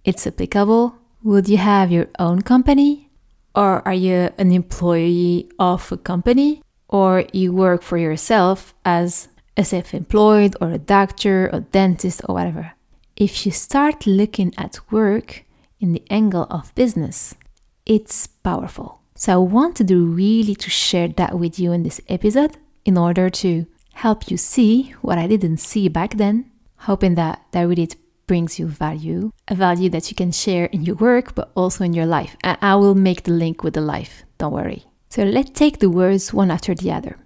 it's 0.04 0.26
applicable. 0.26 0.96
Would 1.22 1.48
you 1.48 1.56
have 1.56 1.90
your 1.90 2.08
own 2.18 2.42
company? 2.42 3.08
Or 3.54 3.80
are 3.88 3.94
you 3.94 4.28
an 4.36 4.52
employee 4.52 5.48
of 5.58 5.90
a 5.90 5.96
company? 5.96 6.60
Or 6.90 7.24
you 7.32 7.54
work 7.54 7.82
for 7.82 7.96
yourself 7.96 8.74
as 8.84 9.28
a 9.58 9.64
self 9.64 9.92
employed 9.92 10.56
or 10.60 10.70
a 10.70 10.78
doctor 10.78 11.50
or 11.52 11.60
dentist 11.60 12.22
or 12.26 12.34
whatever? 12.34 12.72
If 13.16 13.44
you 13.44 13.52
start 13.52 14.06
looking 14.06 14.54
at 14.56 14.80
work 14.90 15.44
in 15.80 15.92
the 15.92 16.04
angle 16.08 16.46
of 16.48 16.74
business, 16.74 17.34
it's 17.84 18.26
powerful. 18.26 19.00
So 19.16 19.32
I 19.32 19.36
wanted 19.36 19.88
to 19.88 20.06
really 20.06 20.54
to 20.54 20.70
share 20.70 21.08
that 21.08 21.38
with 21.38 21.58
you 21.58 21.72
in 21.72 21.82
this 21.82 22.00
episode 22.08 22.56
in 22.84 22.96
order 22.96 23.28
to 23.28 23.66
help 23.94 24.30
you 24.30 24.36
see 24.36 24.94
what 25.02 25.18
I 25.18 25.26
didn't 25.26 25.56
see 25.56 25.88
back 25.88 26.14
then, 26.14 26.50
hoping 26.76 27.16
that 27.16 27.42
that 27.50 27.62
really 27.62 27.88
brings 28.28 28.60
you 28.60 28.68
value, 28.68 29.32
a 29.48 29.56
value 29.56 29.90
that 29.90 30.08
you 30.08 30.14
can 30.14 30.30
share 30.30 30.66
in 30.66 30.84
your 30.84 30.94
work 30.94 31.34
but 31.34 31.50
also 31.56 31.82
in 31.82 31.94
your 31.94 32.06
life. 32.06 32.36
And 32.44 32.56
I 32.62 32.76
will 32.76 32.94
make 32.94 33.24
the 33.24 33.32
link 33.32 33.64
with 33.64 33.74
the 33.74 33.80
life, 33.80 34.22
don't 34.38 34.52
worry. 34.52 34.84
So 35.08 35.24
let's 35.24 35.50
take 35.50 35.80
the 35.80 35.90
words 35.90 36.32
one 36.32 36.52
after 36.52 36.74
the 36.74 36.92
other. 36.92 37.16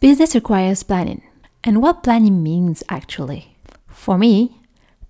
Business 0.00 0.34
requires 0.34 0.82
planning. 0.82 1.22
And 1.68 1.82
what 1.82 2.02
planning 2.02 2.42
means 2.42 2.82
actually? 2.88 3.54
For 3.88 4.16
me, 4.16 4.56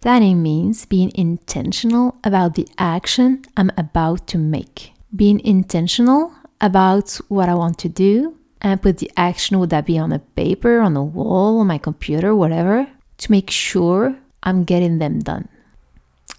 planning 0.01 0.43
means 0.43 0.87
being 0.87 1.13
intentional 1.15 2.17
about 2.25 2.57
the 2.57 2.67
action 2.77 3.45
I'm 3.57 3.71
about 3.77 4.27
to 4.33 4.39
make 4.39 4.93
being 5.15 5.39
intentional 5.39 6.33
about 6.61 7.21
what 7.29 7.49
I 7.49 7.55
want 7.55 7.79
to 7.79 7.89
do 7.89 8.37
and 8.61 8.83
put 8.83 8.99
the 8.99 9.09
action 9.17 9.61
would 9.61 9.71
that 9.71 9.87
be 9.87 9.99
on 9.99 10.11
a 10.11 10.19
paper, 10.19 10.81
on 10.81 10.97
a 10.97 11.05
wall, 11.05 11.61
on 11.61 11.69
my 11.69 11.79
computer, 11.79 12.35
whatever, 12.35 12.89
to 13.19 13.31
make 13.31 13.51
sure 13.51 14.17
I'm 14.43 14.65
getting 14.65 14.99
them 14.99 15.21
done. 15.21 15.49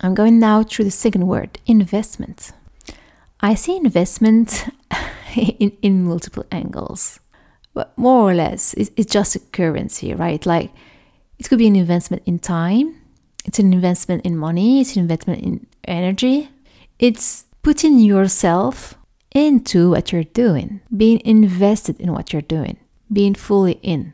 I'm 0.01 0.15
going 0.15 0.37
now 0.37 0.63
through 0.63 0.83
the 0.83 0.91
second 0.91 1.27
word, 1.27 1.59
investment. 1.65 2.51
I 3.39 3.55
see 3.55 3.77
investment 3.77 4.65
in, 5.37 5.71
in 5.81 6.03
multiple 6.03 6.45
angles, 6.51 7.21
but 7.73 7.97
more 7.97 8.29
or 8.29 8.33
less, 8.33 8.73
it's, 8.75 9.11
just 9.11 9.35
a 9.35 9.39
currency, 9.39 10.13
right? 10.13 10.45
Like 10.45 10.71
it 11.37 11.47
could 11.47 11.59
be 11.59 11.67
an 11.67 11.75
investment 11.75 12.23
in 12.25 12.39
time, 12.39 12.95
it's 13.45 13.59
an 13.59 13.73
investment 13.73 14.25
in 14.25 14.37
money, 14.37 14.81
it's 14.81 14.95
an 14.95 15.01
investment 15.01 15.41
in 15.41 15.67
energy, 15.85 16.49
it's 16.97 17.45
putting 17.63 17.99
yourself 17.99 18.95
into 19.33 19.91
what 19.91 20.11
you're 20.11 20.23
doing, 20.23 20.81
being 20.95 21.21
invested 21.23 21.99
in 21.99 22.11
what 22.11 22.33
you're 22.33 22.41
doing, 22.41 22.77
being 23.11 23.35
fully 23.35 23.79
in. 23.83 24.13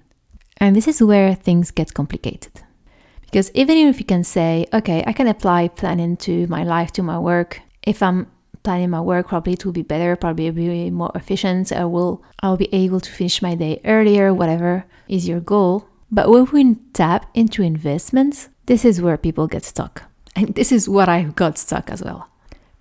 And 0.57 0.75
this 0.75 0.87
is 0.87 1.01
where 1.01 1.35
things 1.35 1.71
get 1.71 1.93
complicated. 1.93 2.61
Because 3.21 3.51
even 3.53 3.77
if 3.77 3.99
you 3.99 4.05
can 4.05 4.23
say, 4.23 4.65
okay, 4.73 5.03
I 5.05 5.13
can 5.13 5.27
apply 5.27 5.67
planning 5.69 6.15
to 6.17 6.47
my 6.47 6.63
life, 6.63 6.91
to 6.93 7.03
my 7.03 7.19
work, 7.19 7.61
if 7.83 8.01
I'm 8.01 8.27
planning 8.65 8.89
my 8.89 8.99
work 8.99 9.29
probably 9.29 9.57
will 9.63 9.71
be 9.71 9.81
better 9.81 10.15
probably 10.15 10.49
be 10.51 10.89
more 10.89 11.11
efficient 11.15 11.71
i 11.71 11.85
will 11.85 12.21
i'll 12.41 12.57
be 12.57 12.73
able 12.73 12.99
to 12.99 13.11
finish 13.11 13.41
my 13.41 13.55
day 13.55 13.79
earlier 13.85 14.33
whatever 14.33 14.83
is 15.07 15.27
your 15.27 15.39
goal 15.39 15.87
but 16.11 16.29
when 16.29 16.45
we 16.51 16.75
tap 16.93 17.29
into 17.33 17.63
investments 17.63 18.49
this 18.65 18.83
is 18.83 19.01
where 19.01 19.17
people 19.17 19.47
get 19.47 19.63
stuck 19.63 20.03
and 20.35 20.55
this 20.55 20.71
is 20.71 20.89
what 20.89 21.07
i 21.07 21.23
got 21.23 21.57
stuck 21.57 21.89
as 21.89 22.03
well 22.03 22.27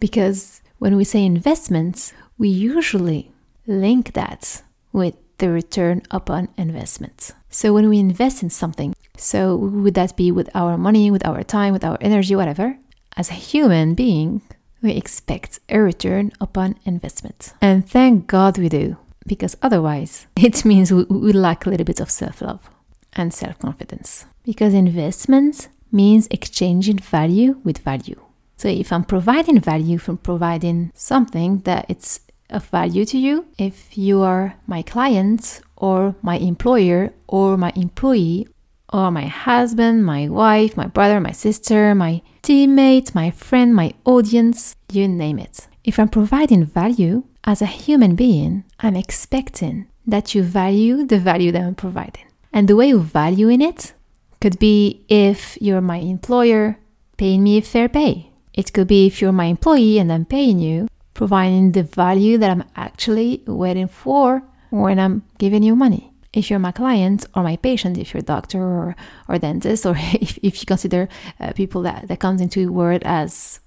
because 0.00 0.60
when 0.84 0.96
we 0.96 1.04
say 1.04 1.24
investments, 1.24 2.12
we 2.36 2.48
usually 2.48 3.30
link 3.66 4.12
that 4.12 4.62
with 4.92 5.14
the 5.38 5.48
return 5.48 6.02
upon 6.10 6.48
investment. 6.58 7.30
So 7.48 7.72
when 7.72 7.88
we 7.88 7.98
invest 7.98 8.42
in 8.42 8.50
something, 8.50 8.94
so 9.16 9.56
would 9.56 9.94
that 9.94 10.14
be 10.14 10.30
with 10.30 10.50
our 10.54 10.76
money, 10.76 11.10
with 11.10 11.26
our 11.26 11.42
time, 11.42 11.72
with 11.72 11.84
our 11.84 11.96
energy, 12.02 12.36
whatever? 12.36 12.76
As 13.16 13.30
a 13.30 13.34
human 13.34 13.94
being, 13.94 14.42
we 14.84 14.92
expect 14.92 15.58
a 15.68 15.80
return 15.80 16.30
upon 16.40 16.76
investment. 16.84 17.54
And 17.60 17.88
thank 17.88 18.26
God 18.26 18.58
we 18.58 18.68
do, 18.68 18.96
because 19.26 19.56
otherwise 19.62 20.26
it 20.36 20.64
means 20.64 20.92
we, 20.92 21.04
we 21.04 21.32
lack 21.32 21.66
a 21.66 21.70
little 21.70 21.86
bit 21.86 22.00
of 22.00 22.10
self 22.10 22.40
love 22.40 22.70
and 23.14 23.32
self 23.34 23.58
confidence. 23.58 24.26
Because 24.44 24.74
investment 24.74 25.68
means 25.90 26.28
exchanging 26.30 26.98
value 26.98 27.60
with 27.64 27.78
value. 27.78 28.20
So 28.56 28.68
if 28.68 28.92
I'm 28.92 29.04
providing 29.04 29.58
value 29.60 29.98
from 29.98 30.18
providing 30.18 30.92
something 30.94 31.58
that 31.60 31.86
it's 31.88 32.20
of 32.50 32.66
value 32.66 33.04
to 33.06 33.18
you, 33.18 33.46
if 33.58 33.96
you 33.96 34.20
are 34.20 34.54
my 34.66 34.82
client 34.82 35.60
or 35.76 36.14
my 36.22 36.36
employer 36.36 37.12
or 37.26 37.56
my 37.56 37.72
employee 37.74 38.46
or 38.94 39.10
my 39.10 39.26
husband, 39.26 40.04
my 40.04 40.28
wife, 40.28 40.76
my 40.76 40.86
brother, 40.86 41.18
my 41.18 41.32
sister, 41.32 41.94
my 41.94 42.22
teammate, 42.42 43.14
my 43.14 43.30
friend, 43.30 43.74
my 43.74 43.92
audience, 44.04 44.76
you 44.92 45.08
name 45.08 45.38
it. 45.38 45.66
If 45.82 45.98
I'm 45.98 46.08
providing 46.08 46.64
value 46.64 47.24
as 47.42 47.60
a 47.60 47.66
human 47.66 48.14
being, 48.14 48.62
I'm 48.78 48.96
expecting 48.96 49.88
that 50.06 50.34
you 50.34 50.42
value 50.42 51.04
the 51.04 51.18
value 51.18 51.50
that 51.52 51.62
I'm 51.62 51.74
providing. 51.74 52.26
And 52.52 52.68
the 52.68 52.76
way 52.76 52.88
you 52.88 53.00
value 53.00 53.48
in 53.48 53.60
it 53.60 53.94
could 54.40 54.58
be 54.58 55.04
if 55.08 55.58
you're 55.60 55.80
my 55.80 55.96
employer, 55.96 56.78
paying 57.16 57.42
me 57.42 57.58
a 57.58 57.62
fair 57.62 57.88
pay 57.88 58.30
it 58.54 58.72
could 58.72 58.86
be 58.86 59.06
if 59.06 59.20
you're 59.20 59.32
my 59.32 59.46
employee 59.46 59.98
and 59.98 60.12
I'm 60.12 60.24
paying 60.24 60.60
you, 60.60 60.86
providing 61.12 61.72
the 61.72 61.82
value 61.82 62.38
that 62.38 62.50
I'm 62.50 62.64
actually 62.76 63.42
waiting 63.46 63.88
for 63.88 64.44
when 64.70 64.98
I'm 65.00 65.24
giving 65.38 65.64
you 65.64 65.74
money. 65.74 66.13
If 66.34 66.50
you're 66.50 66.58
my 66.58 66.72
client 66.72 67.26
or 67.34 67.42
my 67.42 67.56
patient, 67.56 67.96
if 67.96 68.12
you're 68.12 68.20
a 68.20 68.24
doctor 68.24 68.60
or, 68.60 68.96
or 69.28 69.38
dentist, 69.38 69.86
or 69.86 69.94
if, 69.98 70.38
if 70.42 70.60
you 70.60 70.66
consider 70.66 71.08
uh, 71.40 71.52
people 71.52 71.82
that, 71.82 72.08
that 72.08 72.20
comes 72.20 72.40
into 72.40 72.72
word 72.72 73.02
as 73.04 73.60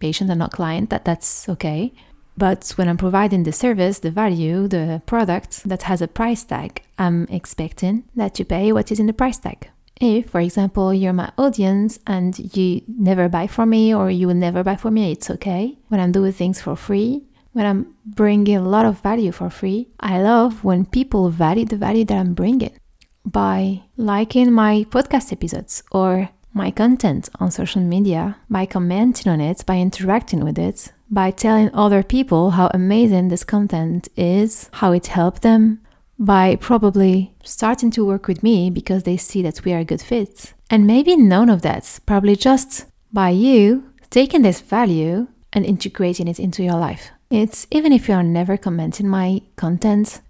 patient 0.00 0.30
and 0.30 0.38
not 0.38 0.52
client, 0.52 0.90
that, 0.90 1.04
that's 1.04 1.48
okay. 1.48 1.92
But 2.36 2.72
when 2.76 2.88
I'm 2.88 2.96
providing 2.96 3.42
the 3.42 3.52
service, 3.52 3.98
the 3.98 4.10
value, 4.10 4.66
the 4.66 5.02
product 5.04 5.68
that 5.68 5.82
has 5.82 6.00
a 6.00 6.08
price 6.08 6.44
tag, 6.44 6.82
I'm 6.98 7.26
expecting 7.28 8.04
that 8.16 8.38
you 8.38 8.44
pay 8.44 8.72
what 8.72 8.90
is 8.90 9.00
in 9.00 9.06
the 9.06 9.12
price 9.12 9.38
tag. 9.38 9.68
If, 10.00 10.30
for 10.30 10.40
example, 10.40 10.92
you're 10.92 11.12
my 11.12 11.30
audience 11.36 11.98
and 12.06 12.56
you 12.56 12.82
never 12.88 13.28
buy 13.28 13.46
from 13.46 13.70
me 13.70 13.94
or 13.94 14.10
you 14.10 14.26
will 14.26 14.34
never 14.34 14.64
buy 14.64 14.76
from 14.76 14.94
me, 14.94 15.12
it's 15.12 15.30
okay. 15.30 15.78
When 15.88 16.00
I'm 16.00 16.10
doing 16.12 16.32
things 16.32 16.60
for 16.60 16.74
free, 16.74 17.22
when 17.52 17.66
I'm 17.66 17.94
bringing 18.04 18.56
a 18.56 18.68
lot 18.68 18.86
of 18.86 19.00
value 19.00 19.32
for 19.32 19.50
free, 19.50 19.88
I 20.00 20.20
love 20.20 20.64
when 20.64 20.86
people 20.86 21.30
value 21.30 21.64
the 21.64 21.76
value 21.76 22.04
that 22.06 22.18
I'm 22.18 22.34
bringing 22.34 22.78
by 23.24 23.82
liking 23.96 24.52
my 24.52 24.84
podcast 24.90 25.32
episodes 25.32 25.82
or 25.92 26.30
my 26.54 26.70
content 26.70 27.28
on 27.40 27.50
social 27.50 27.80
media, 27.80 28.36
by 28.50 28.66
commenting 28.66 29.30
on 29.30 29.40
it, 29.40 29.64
by 29.64 29.78
interacting 29.78 30.44
with 30.44 30.58
it, 30.58 30.92
by 31.10 31.30
telling 31.30 31.70
other 31.74 32.02
people 32.02 32.50
how 32.50 32.68
amazing 32.74 33.28
this 33.28 33.44
content 33.44 34.08
is, 34.16 34.68
how 34.74 34.92
it 34.92 35.06
helped 35.06 35.42
them, 35.42 35.80
by 36.18 36.56
probably 36.56 37.34
starting 37.42 37.90
to 37.90 38.04
work 38.04 38.28
with 38.28 38.42
me 38.42 38.70
because 38.70 39.02
they 39.02 39.16
see 39.16 39.42
that 39.42 39.64
we 39.64 39.72
are 39.72 39.80
a 39.80 39.84
good 39.84 40.02
fit. 40.02 40.52
And 40.70 40.86
maybe 40.86 41.16
none 41.16 41.48
of 41.48 41.62
that, 41.62 42.00
probably 42.06 42.36
just 42.36 42.86
by 43.12 43.30
you 43.30 43.92
taking 44.10 44.42
this 44.42 44.60
value 44.60 45.28
and 45.52 45.64
integrating 45.64 46.28
it 46.28 46.38
into 46.38 46.62
your 46.62 46.76
life. 46.76 47.10
It's 47.32 47.66
even 47.70 47.92
if 47.92 48.08
you 48.08 48.14
are 48.14 48.22
never 48.22 48.56
commenting 48.56 49.08
my 49.08 49.40
content, 49.56 50.20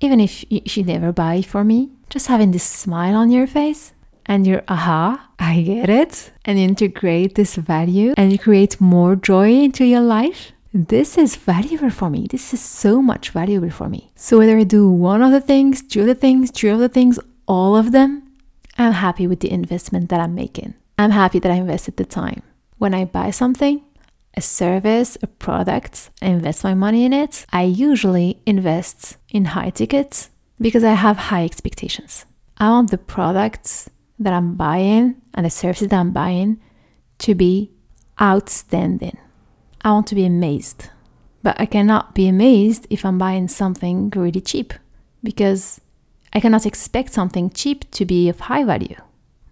even 0.00 0.20
if 0.20 0.44
you, 0.50 0.60
you 0.64 0.84
never 0.84 1.12
buy 1.12 1.42
for 1.42 1.64
me, 1.64 1.90
just 2.08 2.28
having 2.28 2.52
this 2.52 2.64
smile 2.64 3.16
on 3.16 3.30
your 3.30 3.46
face 3.46 3.92
and 4.26 4.46
you're, 4.46 4.62
aha, 4.68 5.28
I 5.38 5.62
get 5.62 5.90
it, 5.90 6.32
and 6.44 6.58
integrate 6.58 7.34
this 7.34 7.56
value 7.56 8.14
and 8.16 8.40
create 8.40 8.80
more 8.80 9.16
joy 9.16 9.50
into 9.50 9.84
your 9.84 10.02
life 10.02 10.52
this 10.74 11.18
is 11.18 11.36
valuable 11.36 11.90
for 11.90 12.08
me. 12.08 12.26
This 12.30 12.54
is 12.54 12.60
so 12.60 13.02
much 13.02 13.28
valuable 13.28 13.68
for 13.68 13.90
me. 13.90 14.10
So 14.16 14.38
whether 14.38 14.56
I 14.56 14.64
do 14.64 14.90
one 14.90 15.22
of 15.22 15.30
the 15.30 15.40
things, 15.40 15.82
two 15.82 16.00
of 16.00 16.06
the 16.06 16.14
things, 16.14 16.50
three 16.50 16.70
of 16.70 16.78
the 16.78 16.88
things, 16.88 17.18
all 17.46 17.76
of 17.76 17.92
them, 17.92 18.22
I'm 18.78 18.92
happy 18.92 19.26
with 19.26 19.40
the 19.40 19.50
investment 19.50 20.08
that 20.08 20.20
I'm 20.20 20.34
making. 20.34 20.72
I'm 20.98 21.10
happy 21.10 21.38
that 21.40 21.52
I 21.52 21.56
invested 21.56 21.98
the 21.98 22.06
time. 22.06 22.42
When 22.78 22.94
I 22.94 23.04
buy 23.04 23.30
something, 23.32 23.82
a 24.34 24.40
service, 24.40 25.16
a 25.22 25.26
product, 25.26 26.10
I 26.20 26.26
invest 26.26 26.64
my 26.64 26.74
money 26.74 27.04
in 27.04 27.12
it, 27.12 27.44
I 27.52 27.62
usually 27.62 28.40
invest 28.46 29.16
in 29.28 29.46
high 29.46 29.70
tickets 29.70 30.30
because 30.60 30.84
I 30.84 30.94
have 30.94 31.16
high 31.16 31.44
expectations. 31.44 32.24
I 32.58 32.70
want 32.70 32.90
the 32.90 32.98
products 32.98 33.90
that 34.18 34.32
I'm 34.32 34.54
buying 34.54 35.16
and 35.34 35.44
the 35.44 35.50
services 35.50 35.88
that 35.88 35.98
I'm 35.98 36.12
buying 36.12 36.60
to 37.18 37.34
be 37.34 37.72
outstanding. 38.20 39.18
I 39.82 39.92
want 39.92 40.06
to 40.08 40.14
be 40.14 40.24
amazed. 40.24 40.88
But 41.42 41.60
I 41.60 41.66
cannot 41.66 42.14
be 42.14 42.28
amazed 42.28 42.86
if 42.88 43.04
I'm 43.04 43.18
buying 43.18 43.48
something 43.48 44.10
really 44.14 44.40
cheap 44.40 44.72
because 45.24 45.80
I 46.32 46.40
cannot 46.40 46.66
expect 46.66 47.12
something 47.12 47.50
cheap 47.50 47.90
to 47.92 48.04
be 48.04 48.28
of 48.28 48.40
high 48.40 48.64
value. 48.64 48.96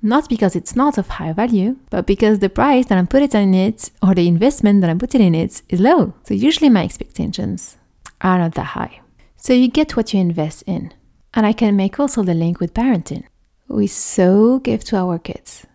Not 0.02 0.28
because 0.28 0.56
it's 0.56 0.74
not 0.74 0.96
of 0.96 1.08
high 1.08 1.32
value, 1.32 1.76
but 1.90 2.06
because 2.06 2.38
the 2.38 2.48
price 2.48 2.86
that 2.86 2.96
I'm 2.96 3.06
putting 3.06 3.42
in 3.42 3.54
it 3.54 3.90
or 4.02 4.14
the 4.14 4.26
investment 4.26 4.80
that 4.80 4.90
I'm 4.90 4.98
putting 4.98 5.20
in 5.20 5.34
it 5.34 5.62
is 5.68 5.80
low. 5.80 6.14
So 6.24 6.34
usually 6.34 6.70
my 6.70 6.84
expectations 6.84 7.76
are 8.20 8.38
not 8.38 8.54
that 8.54 8.72
high. 8.78 9.00
So 9.36 9.52
you 9.52 9.68
get 9.68 9.96
what 9.96 10.12
you 10.14 10.20
invest 10.20 10.64
in. 10.66 10.92
And 11.34 11.46
I 11.46 11.52
can 11.52 11.76
make 11.76 12.00
also 12.00 12.22
the 12.22 12.34
link 12.34 12.60
with 12.60 12.74
parenting. 12.74 13.24
We 13.68 13.86
so 13.86 14.58
give 14.58 14.84
to 14.84 14.96
our 14.96 15.18
kids 15.18 15.66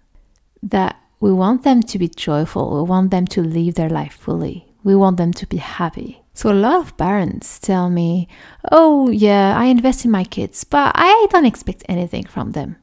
that 0.61 0.99
we 1.19 1.31
want 1.31 1.63
them 1.63 1.81
to 1.83 1.97
be 1.97 2.09
joyful, 2.09 2.75
we 2.75 2.89
want 2.89 3.11
them 3.11 3.25
to 3.27 3.41
live 3.41 3.75
their 3.75 3.89
life 3.89 4.13
fully, 4.13 4.67
we 4.83 4.95
want 4.95 5.17
them 5.17 5.31
to 5.33 5.47
be 5.47 5.57
happy. 5.57 6.21
So 6.33 6.51
a 6.51 6.53
lot 6.53 6.81
of 6.81 6.97
parents 6.97 7.57
tell 7.59 7.89
me, 7.89 8.27
"Oh, 8.69 9.09
yeah, 9.09 9.57
I 9.57 9.65
invest 9.65 10.03
in 10.03 10.11
my 10.11 10.25
kids, 10.25 10.65
but 10.65 10.91
I 10.93 11.27
don't 11.31 11.45
expect 11.45 11.85
anything 11.87 12.25
from 12.25 12.51
them." 12.51 12.75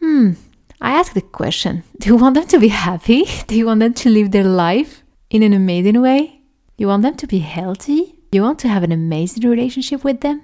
Hmm, 0.00 0.32
I 0.80 0.92
ask 0.92 1.14
the 1.14 1.22
question, 1.22 1.82
do 1.98 2.08
you 2.10 2.16
want 2.16 2.34
them 2.34 2.46
to 2.48 2.58
be 2.58 2.68
happy? 2.68 3.24
Do 3.46 3.56
you 3.56 3.66
want 3.66 3.80
them 3.80 3.94
to 3.94 4.10
live 4.10 4.30
their 4.30 4.44
life 4.44 5.02
in 5.30 5.42
an 5.42 5.52
amazing 5.52 6.00
way? 6.00 6.42
You 6.76 6.88
want 6.88 7.02
them 7.02 7.16
to 7.16 7.26
be 7.26 7.38
healthy? 7.38 8.18
You 8.32 8.42
want 8.42 8.58
to 8.60 8.68
have 8.68 8.82
an 8.82 8.92
amazing 8.92 9.48
relationship 9.48 10.04
with 10.04 10.20
them? 10.20 10.42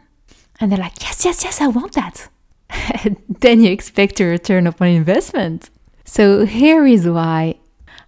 And 0.60 0.70
they're 0.70 0.78
like, 0.78 1.02
"Yes, 1.02 1.24
yes, 1.24 1.44
yes, 1.44 1.60
I 1.60 1.66
want 1.66 1.92
that." 1.92 2.28
then 3.40 3.60
you 3.60 3.70
expect 3.70 4.20
a 4.20 4.24
return 4.24 4.66
upon 4.66 4.88
investment. 4.88 5.70
So 6.04 6.46
here 6.46 6.86
is 6.86 7.06
why 7.06 7.56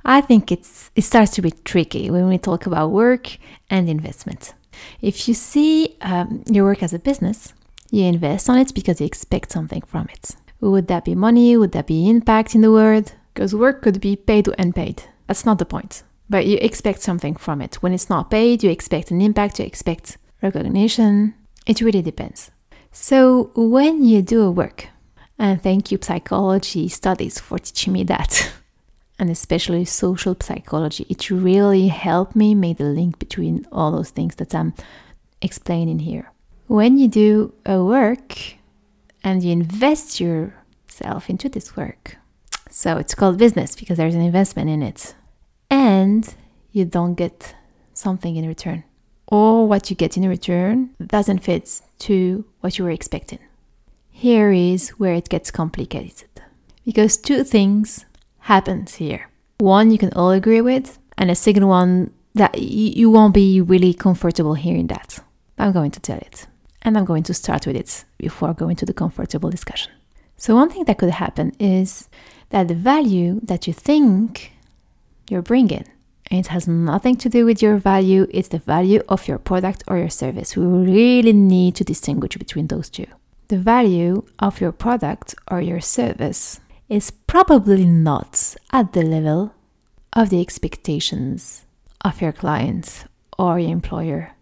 I 0.05 0.21
think 0.21 0.53
it's 0.53 0.91
it 0.97 1.03
starts 1.03 1.33
to 1.33 1.43
be 1.43 1.53
tricky 1.65 2.11
when 2.11 2.29
we 2.29 2.39
talk 2.39 2.67
about 2.67 2.91
work 2.91 3.37
and 3.69 3.89
investment. 3.89 4.55
If 5.01 5.29
you 5.29 5.35
see 5.35 5.97
um, 6.01 6.43
your 6.51 6.65
work 6.65 6.83
as 6.83 6.93
a 6.93 6.99
business, 6.99 7.53
you 7.91 8.05
invest 8.05 8.49
on 8.49 8.59
it 8.59 8.75
because 8.75 9.01
you 9.01 9.07
expect 9.07 9.53
something 9.53 9.83
from 9.83 10.09
it. 10.13 10.37
Would 10.71 10.87
that 10.89 11.05
be 11.05 11.15
money? 11.15 11.57
Would 11.59 11.73
that 11.73 11.87
be 11.87 12.09
impact 12.09 12.55
in 12.55 12.63
the 12.63 12.73
world? 12.73 13.13
Because 13.35 13.55
work 13.55 13.83
could 13.83 14.01
be 14.01 14.17
paid 14.17 14.49
or 14.49 14.55
unpaid. 14.59 15.03
That's 15.27 15.45
not 15.45 15.59
the 15.59 15.67
point. 15.67 16.03
But 16.31 16.47
you 16.47 16.57
expect 16.57 17.03
something 17.03 17.37
from 17.37 17.61
it. 17.61 17.77
When 17.77 17.93
it's 17.93 18.09
not 18.09 18.31
paid, 18.31 18.63
you 18.63 18.71
expect 18.71 19.11
an 19.11 19.21
impact, 19.21 19.59
you 19.59 19.67
expect 19.67 20.17
recognition. 20.43 21.35
It 21.67 21.83
really 21.83 22.01
depends. 22.01 22.51
So 22.93 23.51
when 23.55 24.05
you 24.05 24.23
do 24.23 24.43
a 24.43 24.51
work, 24.51 24.89
and 25.39 25.63
thank 25.63 25.93
you, 25.93 25.99
psychology 26.01 26.89
studies, 26.89 27.39
for 27.39 27.59
teaching 27.59 27.93
me 27.93 28.05
that. 28.05 28.51
and 29.19 29.29
especially 29.31 29.85
social 29.85 30.35
psychology. 30.41 31.05
It 31.11 31.31
really 31.31 31.89
helped 31.89 32.35
me 32.35 32.55
make 32.55 32.79
the 32.79 32.85
link 32.85 33.19
between 33.19 33.67
all 33.71 33.93
those 33.93 34.11
things 34.11 34.37
that 34.37 34.55
I'm 34.55 34.73
explaining 35.43 36.01
here. 36.01 36.33
When 36.69 36.97
you 36.97 37.09
do 37.09 37.53
a 37.67 37.85
work 37.85 38.57
and 39.25 39.43
you 39.43 39.51
invest 39.51 40.21
yourself 40.21 41.29
into 41.29 41.49
this 41.49 41.77
work, 41.77 42.19
so 42.71 42.99
it's 42.99 43.15
called 43.15 43.39
business 43.39 43.75
because 43.75 43.97
there's 43.97 44.15
an 44.15 44.21
investment 44.21 44.71
in 44.71 44.83
it, 44.83 45.15
and 45.71 46.35
you 46.71 46.85
don't 46.85 47.15
get 47.15 47.57
something 47.95 48.37
in 48.37 48.47
return, 48.47 48.85
or 49.27 49.67
what 49.67 49.91
you 49.91 49.97
get 49.97 50.17
in 50.17 50.29
return 50.29 50.91
doesn't 51.05 51.39
fit 51.39 51.81
to 52.01 52.45
what 52.61 52.79
you 52.79 52.85
were 52.85 52.91
expecting. 52.91 53.39
Here 54.11 54.53
is 54.53 54.91
where 54.91 55.15
it 55.15 55.29
gets 55.29 55.51
complicated 55.51 56.29
because 56.85 57.17
two 57.17 57.43
things 57.43 58.05
happens 58.41 58.97
here. 58.97 59.31
One 59.59 59.91
you 59.91 59.99
can 59.99 60.13
all 60.13 60.31
agree 60.31 60.61
with, 60.61 60.99
and 61.17 61.31
a 61.31 61.35
second 61.35 61.67
one 61.67 62.13
that 62.35 62.61
you 62.61 63.11
won't 63.11 63.33
be 63.33 63.61
really 63.61 63.95
comfortable 63.95 64.55
hearing 64.55 64.89
that. 64.89 65.19
I'm 65.57 65.73
going 65.73 65.93
to 65.93 66.01
tell 66.01 66.19
it. 66.19 66.47
And 66.85 66.99
I'm 66.99 67.05
going 67.05 67.23
to 67.25 67.35
start 67.35 67.67
with 67.67 67.77
it 67.77 68.05
before 68.19 68.53
going 68.53 68.77
to 68.77 68.87
the 68.87 68.93
comfortable 68.93 69.51
discussion. 69.51 69.93
So, 70.37 70.55
one 70.55 70.71
thing 70.71 70.85
that 70.85 70.99
could 70.99 71.11
happen 71.11 71.53
is 71.59 72.09
that 72.51 72.69
the 72.69 72.75
value 72.75 73.41
that 73.45 73.67
you 73.67 73.73
think 73.73 74.53
you're 75.31 75.43
bringing, 75.43 75.87
it 76.31 76.49
has 76.49 76.69
nothing 76.69 77.17
to 77.17 77.29
do 77.29 77.47
with 77.47 77.63
your 77.63 77.79
value, 77.79 78.27
it's 78.31 78.49
the 78.49 78.59
value 78.59 79.03
of 79.09 79.27
your 79.29 79.39
product 79.39 79.85
or 79.89 79.97
your 79.99 80.11
service. 80.11 80.57
We 80.57 80.65
really 80.67 81.33
need 81.33 81.77
to 81.77 81.85
distinguish 81.85 82.37
between 82.37 82.67
those 82.67 82.91
two 82.91 83.07
the 83.49 83.59
value 83.59 84.25
of 84.39 84.61
your 84.61 84.73
product 84.73 85.35
or 85.51 85.61
your 85.61 85.81
service 85.81 86.61
is 86.89 87.11
probably 87.11 87.85
not 87.85 88.57
at 88.73 88.93
the 88.93 89.03
level 89.03 89.55
of 90.13 90.31
the 90.31 90.41
expectations 90.41 91.65
of 92.05 92.21
your 92.21 92.33
clients 92.33 93.05
or 93.39 93.59
your 93.59 93.71
employer 93.71 94.33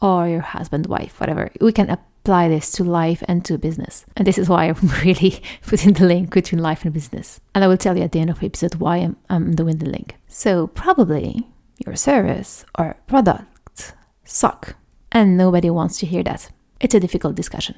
or 0.00 0.28
your 0.28 0.40
husband, 0.40 0.86
wife, 0.86 1.20
whatever. 1.20 1.50
We 1.60 1.72
can 1.72 1.90
apply 1.90 2.48
this 2.48 2.70
to 2.72 2.84
life 2.84 3.22
and 3.28 3.44
to 3.44 3.58
business. 3.58 4.04
And 4.16 4.26
this 4.26 4.38
is 4.38 4.48
why 4.48 4.66
I'm 4.66 4.88
really 5.04 5.42
putting 5.66 5.94
the 5.94 6.06
link 6.06 6.32
between 6.32 6.62
life 6.62 6.84
and 6.84 6.92
business. 6.92 7.40
And 7.54 7.64
I 7.64 7.68
will 7.68 7.76
tell 7.76 7.96
you 7.96 8.04
at 8.04 8.12
the 8.12 8.20
end 8.20 8.30
of 8.30 8.40
the 8.40 8.46
episode 8.46 8.76
why 8.76 8.98
I'm, 8.98 9.16
I'm 9.28 9.54
doing 9.54 9.78
the 9.78 9.88
link. 9.88 10.16
So, 10.28 10.66
probably 10.68 11.46
your 11.84 11.96
service 11.96 12.64
or 12.78 12.96
product 13.06 13.94
suck. 14.24 14.76
And 15.12 15.36
nobody 15.36 15.70
wants 15.70 15.98
to 15.98 16.06
hear 16.06 16.22
that. 16.22 16.50
It's 16.80 16.94
a 16.94 17.00
difficult 17.00 17.34
discussion. 17.34 17.74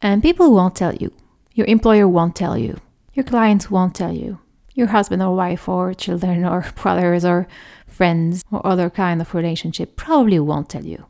And 0.00 0.22
people 0.22 0.52
won't 0.52 0.74
tell 0.74 0.94
you. 0.94 1.12
Your 1.54 1.66
employer 1.66 2.08
won't 2.08 2.34
tell 2.34 2.58
you. 2.58 2.80
Your 3.14 3.24
clients 3.24 3.70
won't 3.70 3.94
tell 3.94 4.12
you. 4.12 4.40
Your 4.74 4.88
husband 4.88 5.22
or 5.22 5.36
wife 5.36 5.68
or 5.68 5.94
children 5.94 6.44
or 6.44 6.64
brothers 6.82 7.24
or 7.24 7.46
friends 7.86 8.42
or 8.50 8.66
other 8.66 8.90
kind 8.90 9.20
of 9.20 9.34
relationship 9.34 9.96
probably 9.96 10.40
won't 10.40 10.70
tell 10.70 10.84
you. 10.84 11.06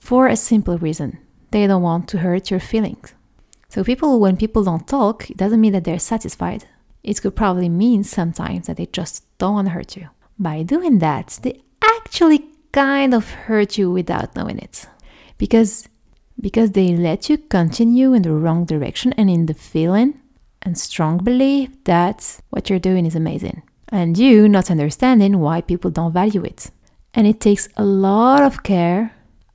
For 0.00 0.26
a 0.26 0.36
simple 0.36 0.78
reason. 0.78 1.18
They 1.52 1.66
don't 1.66 1.82
want 1.82 2.08
to 2.08 2.18
hurt 2.18 2.50
your 2.50 2.60
feelings. 2.60 3.14
So 3.68 3.84
people 3.84 4.18
when 4.18 4.36
people 4.36 4.64
don't 4.64 4.88
talk, 4.88 5.30
it 5.30 5.36
doesn't 5.36 5.60
mean 5.60 5.72
that 5.72 5.84
they're 5.84 5.98
satisfied. 5.98 6.64
It 7.04 7.22
could 7.22 7.36
probably 7.36 7.68
mean 7.68 8.02
sometimes 8.02 8.66
that 8.66 8.76
they 8.76 8.86
just 8.86 9.24
don't 9.38 9.54
want 9.54 9.68
to 9.68 9.72
hurt 9.72 9.96
you. 9.96 10.08
By 10.38 10.62
doing 10.62 10.98
that, 10.98 11.38
they 11.42 11.62
actually 11.82 12.46
kind 12.72 13.14
of 13.14 13.30
hurt 13.30 13.78
you 13.78 13.90
without 13.90 14.34
knowing 14.34 14.58
it. 14.58 14.86
Because 15.38 15.88
because 16.40 16.72
they 16.72 16.96
let 16.96 17.28
you 17.28 17.36
continue 17.36 18.14
in 18.14 18.22
the 18.22 18.32
wrong 18.32 18.64
direction 18.64 19.12
and 19.14 19.28
in 19.28 19.46
the 19.46 19.54
feeling 19.54 20.18
and 20.62 20.76
strong 20.78 21.18
belief 21.18 21.70
that 21.84 22.40
what 22.50 22.70
you're 22.70 22.78
doing 22.78 23.06
is 23.06 23.14
amazing. 23.14 23.62
And 23.88 24.16
you 24.16 24.48
not 24.48 24.70
understanding 24.70 25.38
why 25.38 25.60
people 25.60 25.90
don't 25.90 26.12
value 26.12 26.42
it. 26.44 26.70
And 27.12 27.26
it 27.26 27.40
takes 27.40 27.68
a 27.76 27.84
lot 27.84 28.42
of 28.42 28.62
care, 28.62 29.12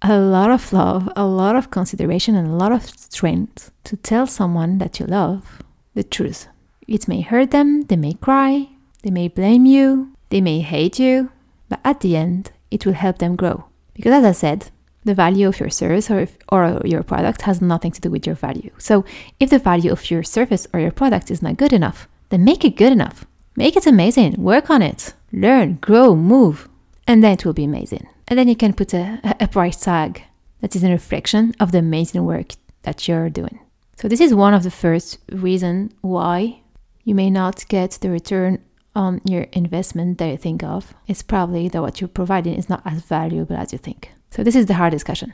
a 0.10 0.20
lot 0.20 0.52
of 0.52 0.72
love, 0.72 1.10
a 1.15 1.26
lot 1.26 1.56
of 1.56 1.72
consideration, 1.72 2.36
and 2.36 2.48
a 2.48 2.56
lot 2.56 2.72
of 2.72 2.84
strength 2.86 3.72
to 3.86 3.98
tell 3.98 4.28
someone 4.28 4.78
that 4.78 5.00
you 5.00 5.06
love 5.06 5.62
the 5.94 6.04
truth. 6.04 6.48
It 6.88 7.08
may 7.08 7.22
hurt 7.22 7.52
them, 7.52 7.84
they 7.84 7.96
may 7.96 8.13
cry, 8.13 8.70
they 9.02 9.10
may 9.10 9.28
blame 9.28 9.65
you, 9.65 10.13
they 10.30 10.41
may 10.41 10.60
hate 10.60 11.00
you, 11.00 11.32
but 11.70 11.80
at 11.84 12.02
the 12.02 12.15
end, 12.15 12.52
it 12.70 12.86
will 12.86 12.94
help 12.94 13.18
them 13.18 13.36
grow. 13.36 13.65
Because 13.94 14.13
as 14.13 14.26
I 14.26 14.32
said, 14.32 14.70
the 15.04 15.15
value 15.15 15.48
of 15.48 15.60
your 15.60 15.70
service 15.70 16.10
or, 16.12 16.20
if, 16.20 16.38
or 16.52 16.82
your 16.84 17.04
product 17.04 17.44
has 17.44 17.62
nothing 17.62 17.91
to 17.91 18.02
do 18.02 18.10
with 18.10 18.26
your 18.26 18.36
value. 18.36 18.72
So, 18.78 19.06
if 19.39 19.50
the 19.50 19.60
value 19.60 19.91
of 19.91 20.10
your 20.10 20.24
service 20.24 20.68
or 20.74 20.80
your 20.80 20.91
product 20.91 21.30
is 21.32 21.41
not 21.41 21.58
good 21.58 21.74
enough, 21.74 22.08
then 22.30 22.44
make 22.44 22.65
it 22.65 22.76
good 22.76 22.91
enough. 22.91 23.26
Make 23.56 23.78
it 23.78 23.88
amazing. 23.88 24.34
Work 24.38 24.70
on 24.70 24.82
it. 24.82 25.13
Learn, 25.32 25.76
grow, 25.76 26.15
move, 26.15 26.68
and 27.08 27.24
then 27.24 27.34
it 27.34 27.46
will 27.46 27.54
be 27.54 27.63
amazing. 27.63 28.08
And 28.28 28.40
then 28.40 28.48
you 28.48 28.56
can 28.56 28.74
put 28.74 28.94
a, 28.94 29.20
a 29.40 29.48
price 29.48 29.80
tag 29.80 30.24
that 30.62 30.76
is 30.76 30.84
a 30.84 30.90
reflection 30.90 31.54
of 31.60 31.72
the 31.72 31.80
amazing 31.80 32.26
work 32.26 32.54
that 32.84 33.08
you're 33.08 33.30
doing. 33.30 33.60
So, 33.98 34.08
this 34.08 34.22
is 34.22 34.34
one 34.34 34.54
of 34.54 34.64
the 34.64 34.72
first 34.72 35.20
reasons 35.32 35.94
why 36.02 36.62
you 37.04 37.16
may 37.16 37.30
not 37.30 37.68
get 37.70 37.92
the 38.02 38.10
return 38.10 38.64
on 38.96 39.22
your 39.26 39.44
investment 39.54 40.18
that 40.18 40.28
you 40.28 40.38
think 40.38 40.64
of. 40.64 40.94
It's 41.08 41.22
probably 41.22 41.70
that 41.70 41.82
what 41.82 42.02
you're 42.02 42.08
providing 42.08 42.56
is 42.56 42.70
not 42.70 42.82
as 42.86 43.02
valuable 43.04 43.56
as 43.56 43.72
you 43.72 43.78
think. 43.80 44.12
So, 44.32 44.44
this 44.44 44.56
is 44.56 44.66
the 44.66 44.74
hard 44.74 44.92
discussion. 44.92 45.34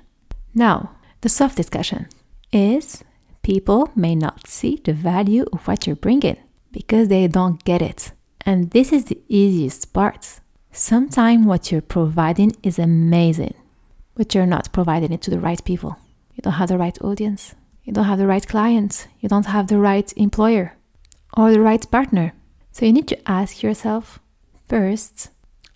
Now, 0.54 0.92
the 1.22 1.30
soft 1.30 1.56
discussion 1.56 2.08
is 2.52 3.04
people 3.42 3.90
may 3.96 4.16
not 4.16 4.48
see 4.48 4.82
the 4.84 4.94
value 4.94 5.46
of 5.54 5.68
what 5.68 5.88
you're 5.88 5.96
bringing 5.96 6.38
because 6.72 7.08
they 7.08 7.28
don't 7.28 7.64
get 7.64 7.82
it. 7.82 8.12
And 8.46 8.72
this 8.72 8.92
is 8.92 9.06
the 9.06 9.22
easiest 9.28 9.94
part. 9.94 10.40
Sometimes 10.72 11.46
what 11.46 11.72
you're 11.72 11.82
providing 11.82 12.54
is 12.64 12.80
amazing, 12.80 13.54
but 14.16 14.34
you're 14.34 14.46
not 14.46 14.72
providing 14.72 15.12
it 15.12 15.22
to 15.24 15.30
the 15.30 15.40
right 15.40 15.64
people. 15.66 15.98
You 16.34 16.42
don't 16.42 16.54
have 16.54 16.70
the 16.70 16.78
right 16.78 16.98
audience, 17.02 17.56
you 17.84 17.92
don't 17.92 18.06
have 18.06 18.20
the 18.20 18.28
right 18.28 18.48
clients, 18.48 19.08
you 19.20 19.28
don't 19.28 19.48
have 19.48 19.68
the 19.68 19.78
right 19.78 20.12
employer 20.16 20.78
or 21.36 21.52
the 21.52 21.60
right 21.60 21.90
partner. 21.92 22.34
So 22.72 22.86
you 22.86 22.94
need 22.94 23.08
to 23.10 23.30
ask 23.30 23.62
yourself 23.62 24.20
first 24.70 25.30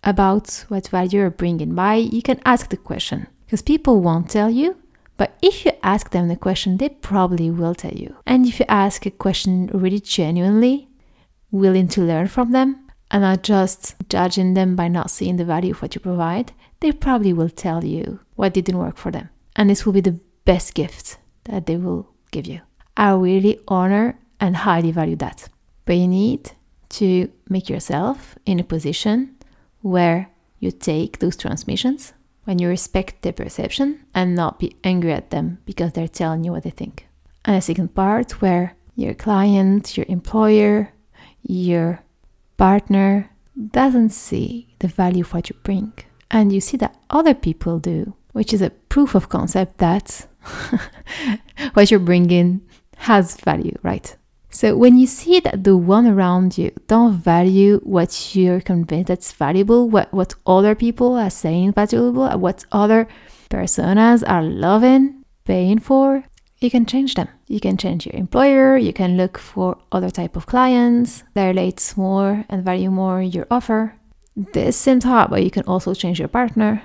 about 0.06 0.66
what 0.70 0.88
value 0.88 1.20
you're 1.20 1.30
bringing 1.30 1.76
by, 1.76 1.96
you 1.96 2.22
can 2.22 2.40
ask 2.46 2.70
the 2.70 2.78
question 2.78 3.28
because 3.46 3.62
people 3.62 4.02
won't 4.02 4.30
tell 4.30 4.50
you. 4.50 4.78
But 5.18 5.38
if 5.42 5.66
you 5.66 5.72
ask 5.82 6.12
them 6.12 6.28
the 6.28 6.36
question, 6.36 6.78
they 6.78 6.90
probably 6.90 7.50
will 7.50 7.74
tell 7.74 7.94
you. 7.94 8.16
And 8.26 8.46
if 8.46 8.60
you 8.60 8.66
ask 8.68 9.06
a 9.06 9.12
question 9.12 9.68
really 9.74 10.00
genuinely, 10.00 10.90
willing 11.52 11.88
to 11.90 12.02
learn 12.02 12.28
from 12.28 12.52
them, 12.52 12.85
and 13.12 13.22
not 13.22 13.44
just 13.44 13.96
judging 14.10 14.54
them 14.54 14.76
by 14.76 14.88
not 14.88 15.12
seeing 15.12 15.38
the 15.38 15.46
value 15.46 15.72
of 15.72 15.82
what 15.82 15.96
you 15.96 16.02
provide, 16.02 16.54
they 16.80 16.92
probably 16.92 17.34
will 17.34 17.50
tell 17.50 17.84
you 17.84 18.20
what 18.36 18.54
didn't 18.54 18.78
work 18.78 18.98
for 18.98 19.12
them. 19.12 19.30
And 19.56 19.70
this 19.70 19.86
will 19.86 19.94
be 19.94 20.02
the 20.02 20.20
best 20.44 20.74
gift 20.74 21.18
that 21.46 21.66
they 21.66 21.78
will 21.78 22.10
give 22.32 22.46
you. 22.46 22.62
I 22.98 23.14
really 23.14 23.60
honor 23.68 24.20
and 24.40 24.58
highly 24.58 24.92
value 24.92 25.16
that. 25.18 25.50
But 25.86 25.98
you 25.98 26.08
need 26.08 26.52
to 26.90 27.32
make 27.50 27.70
yourself 27.70 28.36
in 28.46 28.60
a 28.60 28.64
position 28.64 29.36
where 29.82 30.30
you 30.60 30.72
take 30.72 31.20
those 31.20 31.36
transmissions 31.38 32.14
when 32.46 32.60
you 32.60 32.68
respect 32.68 33.22
their 33.22 33.34
perception 33.34 34.00
and 34.14 34.36
not 34.36 34.60
be 34.60 34.76
angry 34.84 35.12
at 35.12 35.30
them 35.30 35.60
because 35.66 35.94
they're 35.94 36.08
telling 36.08 36.44
you 36.44 36.52
what 36.52 36.64
they 36.64 36.70
think. 36.70 37.08
And 37.44 37.56
a 37.56 37.62
second 37.62 37.94
part 37.94 38.42
where 38.42 38.76
your 38.96 39.14
client, 39.14 39.98
your 39.98 40.06
employer, 40.10 40.94
your 41.44 42.02
partner 42.58 43.30
doesn't 43.72 44.10
see 44.10 44.76
the 44.80 44.88
value 44.88 45.24
of 45.24 45.34
what 45.34 45.50
you 45.50 45.56
bring. 45.64 45.94
And 46.32 46.52
you 46.52 46.60
see 46.62 46.78
that 46.78 46.98
other 47.10 47.34
people 47.34 47.80
do, 47.80 48.16
which 48.34 48.54
is 48.54 48.62
a 48.62 48.70
proof 48.70 49.16
of 49.16 49.30
concept 49.30 49.78
that 49.78 50.28
what 51.74 51.90
you're 51.90 52.00
bringing 52.00 52.62
has 52.98 53.38
value, 53.38 53.78
right? 53.84 54.16
So 54.50 54.78
when 54.78 54.98
you 54.98 55.06
see 55.06 55.42
that 55.42 55.66
the 55.66 55.76
one 55.76 56.08
around 56.08 56.58
you 56.58 56.72
don't 56.88 57.14
value 57.14 57.80
what 57.84 58.36
you're 58.36 58.62
convinced 58.62 59.08
that's 59.08 59.34
valuable, 59.34 59.90
what, 59.90 60.14
what 60.14 60.34
other 60.48 60.76
people 60.76 61.16
are 61.16 61.30
saying 61.30 61.74
valuable, 61.74 62.30
what 62.40 62.64
other 62.72 63.08
personas 63.50 64.24
are 64.26 64.44
loving, 64.44 65.26
paying 65.44 65.80
for, 65.80 66.24
you 66.66 66.72
can 66.72 66.86
change 66.86 67.14
them. 67.16 67.30
You 67.48 67.60
can 67.60 67.78
change 67.78 68.06
your 68.06 68.16
employer, 68.16 68.78
you 68.78 68.92
can 68.92 69.16
look 69.16 69.38
for 69.38 69.78
other 69.92 70.10
type 70.10 70.36
of 70.36 70.46
clients 70.48 71.24
that 71.34 71.48
relate 71.48 71.94
more 71.96 72.44
and 72.50 72.64
value 72.64 72.92
more 72.92 73.22
your 73.22 73.48
offer. 73.50 73.96
This 74.36 74.76
seems 74.76 75.04
hard, 75.04 75.30
but 75.30 75.44
you 75.44 75.52
can 75.52 75.64
also 75.64 75.94
change 75.94 76.20
your 76.20 76.28
partner. 76.28 76.82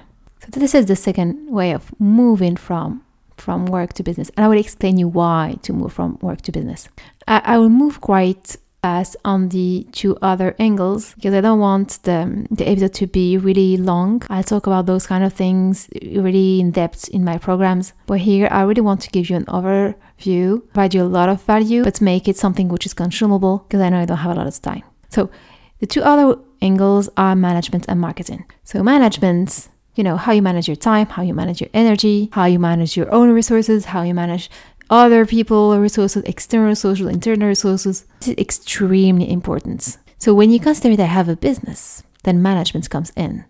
So 0.53 0.61
this 0.61 0.75
is 0.75 0.87
the 0.87 0.97
second 0.97 1.51
way 1.51 1.73
of 1.73 1.93
moving 1.99 2.57
from 2.57 3.03
from 3.37 3.65
work 3.67 3.95
to 3.95 4.03
business. 4.03 4.31
And 4.37 4.45
I 4.45 4.49
will 4.49 4.59
explain 4.59 4.99
you 4.99 5.09
why 5.09 5.57
to 5.63 5.73
move 5.73 5.93
from 5.93 6.19
work 6.21 6.43
to 6.43 6.53
business. 6.53 6.89
I, 7.27 7.41
I 7.45 7.59
will 7.59 7.71
move 7.71 8.01
quite 8.01 8.57
fast 8.83 9.17
on 9.25 9.49
the 9.51 9.87
two 9.93 10.17
other 10.23 10.55
angles 10.59 11.15
because 11.15 11.35
I 11.35 11.41
don't 11.41 11.61
want 11.61 12.03
the, 12.03 12.47
the 12.51 12.69
episode 12.69 12.95
to 12.95 13.07
be 13.07 13.37
really 13.37 13.77
long. 13.77 14.23
I 14.31 14.43
talk 14.43 14.67
about 14.67 14.87
those 14.87 15.07
kind 15.07 15.25
of 15.25 15.33
things 15.33 15.89
really 16.03 16.61
in 16.61 16.71
depth 16.71 17.09
in 17.09 17.25
my 17.25 17.39
programs. 17.39 17.93
But 18.07 18.21
here 18.21 18.49
I 18.51 18.63
really 18.63 18.81
want 18.81 19.01
to 19.03 19.11
give 19.11 19.31
you 19.31 19.37
an 19.37 19.47
overview, 19.47 20.63
provide 20.73 20.95
you 20.95 21.03
a 21.03 21.05
lot 21.05 21.29
of 21.29 21.43
value, 21.43 21.85
but 21.85 22.01
make 22.01 22.29
it 22.29 22.37
something 22.37 22.69
which 22.69 22.87
is 22.87 22.95
consumable 22.95 23.59
because 23.59 23.81
I 23.81 23.89
know 23.89 24.01
I 24.01 24.05
don't 24.05 24.19
have 24.19 24.33
a 24.33 24.39
lot 24.39 24.47
of 24.47 24.63
time. 24.63 24.83
So 25.09 25.31
the 25.79 25.87
two 25.87 26.03
other 26.03 26.39
angles 26.63 27.09
are 27.17 27.35
management 27.35 27.87
and 27.89 28.01
marketing. 28.01 28.45
So 28.65 28.83
management 28.83 29.69
you 29.97 30.05
know, 30.05 30.17
how 30.17 30.33
you 30.33 30.41
manage 30.41 30.69
your 30.69 30.77
time, 30.77 31.07
how 31.09 31.23
you 31.23 31.35
manage 31.35 31.61
your 31.61 31.71
energy, 31.75 32.31
how 32.33 32.45
you 32.45 32.59
manage 32.59 32.97
your 32.97 33.13
own 33.13 33.31
resources, 33.33 33.87
how 33.87 34.03
you 34.03 34.15
manage 34.15 34.51
other 34.91 35.25
people 35.25 35.79
resources, 35.79 36.25
external 36.25 36.75
social, 36.75 37.09
internal 37.09 37.49
resources. 37.49 38.05
This 38.19 38.29
is 38.29 38.39
extremely 38.39 39.31
important. 39.31 39.97
So 40.19 40.35
when 40.35 40.51
you 40.51 40.61
consider 40.61 40.97
that 40.97 41.05
I 41.05 41.07
have 41.07 41.29
a 41.29 41.37
business, 41.37 42.03
then 42.25 42.43
management 42.43 42.91
comes 42.91 43.13
in. 43.17 43.45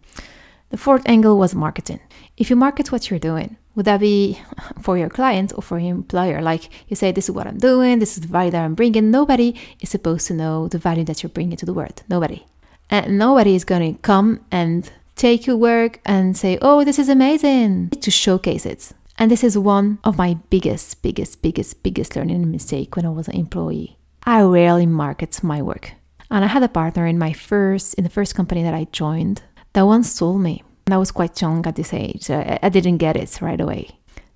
The 0.68 0.76
fourth 0.76 1.02
angle 1.06 1.36
was 1.36 1.54
marketing. 1.54 2.00
If 2.36 2.48
you 2.48 2.54
market 2.54 2.92
what 2.92 3.10
you're 3.10 3.18
doing, 3.18 3.56
would 3.74 3.86
that 3.86 4.00
be 4.00 4.38
for 4.82 4.96
your 4.96 5.08
client 5.08 5.52
or 5.56 5.62
for 5.62 5.78
your 5.78 5.90
employer? 5.90 6.40
Like 6.40 6.68
you 6.88 6.94
say, 6.94 7.10
this 7.10 7.28
is 7.28 7.34
what 7.34 7.46
I'm 7.46 7.58
doing, 7.58 7.98
this 7.98 8.16
is 8.16 8.20
the 8.20 8.28
value 8.28 8.52
that 8.52 8.64
I'm 8.64 8.74
bringing. 8.74 9.10
Nobody 9.10 9.56
is 9.80 9.90
supposed 9.90 10.26
to 10.28 10.34
know 10.34 10.68
the 10.68 10.78
value 10.78 11.04
that 11.04 11.22
you're 11.22 11.30
bringing 11.30 11.56
to 11.56 11.66
the 11.66 11.74
world. 11.74 12.02
Nobody. 12.08 12.44
And 12.88 13.18
nobody 13.18 13.54
is 13.54 13.64
going 13.64 13.94
to 13.94 14.00
come 14.02 14.40
and 14.50 14.90
take 15.16 15.46
your 15.46 15.56
work 15.56 16.00
and 16.04 16.36
say, 16.36 16.58
oh, 16.62 16.84
this 16.84 16.98
is 16.98 17.08
amazing, 17.08 17.90
to 17.90 18.10
showcase 18.10 18.66
it. 18.66 18.92
And 19.20 19.30
this 19.30 19.44
is 19.44 19.56
one 19.56 19.98
of 20.02 20.18
my 20.18 20.34
biggest, 20.48 21.02
biggest, 21.02 21.42
biggest, 21.42 21.82
biggest 21.82 22.16
learning 22.16 22.50
mistake 22.50 22.96
when 22.96 23.06
I 23.06 23.10
was 23.10 23.28
an 23.28 23.36
employee. 23.36 23.98
I 24.24 24.42
rarely 24.42 24.86
market 24.86 25.44
my 25.44 25.62
work. 25.62 25.92
And 26.30 26.44
I 26.44 26.48
had 26.48 26.62
a 26.62 26.68
partner 26.68 27.06
in 27.06 27.18
my 27.18 27.32
first, 27.32 27.94
in 27.94 28.04
the 28.04 28.10
first 28.10 28.34
company 28.34 28.62
that 28.62 28.74
I 28.74 28.88
joined 28.90 29.42
that 29.74 29.82
once 29.82 30.18
told 30.18 30.40
me, 30.40 30.64
and 30.86 30.94
I 30.94 30.98
was 30.98 31.12
quite 31.12 31.40
young 31.40 31.64
at 31.66 31.76
this 31.76 31.92
age, 31.92 32.22
so 32.22 32.58
I 32.62 32.68
didn't 32.70 32.96
get 32.96 33.16
it 33.16 33.40
right 33.40 33.60
away. 33.60 33.90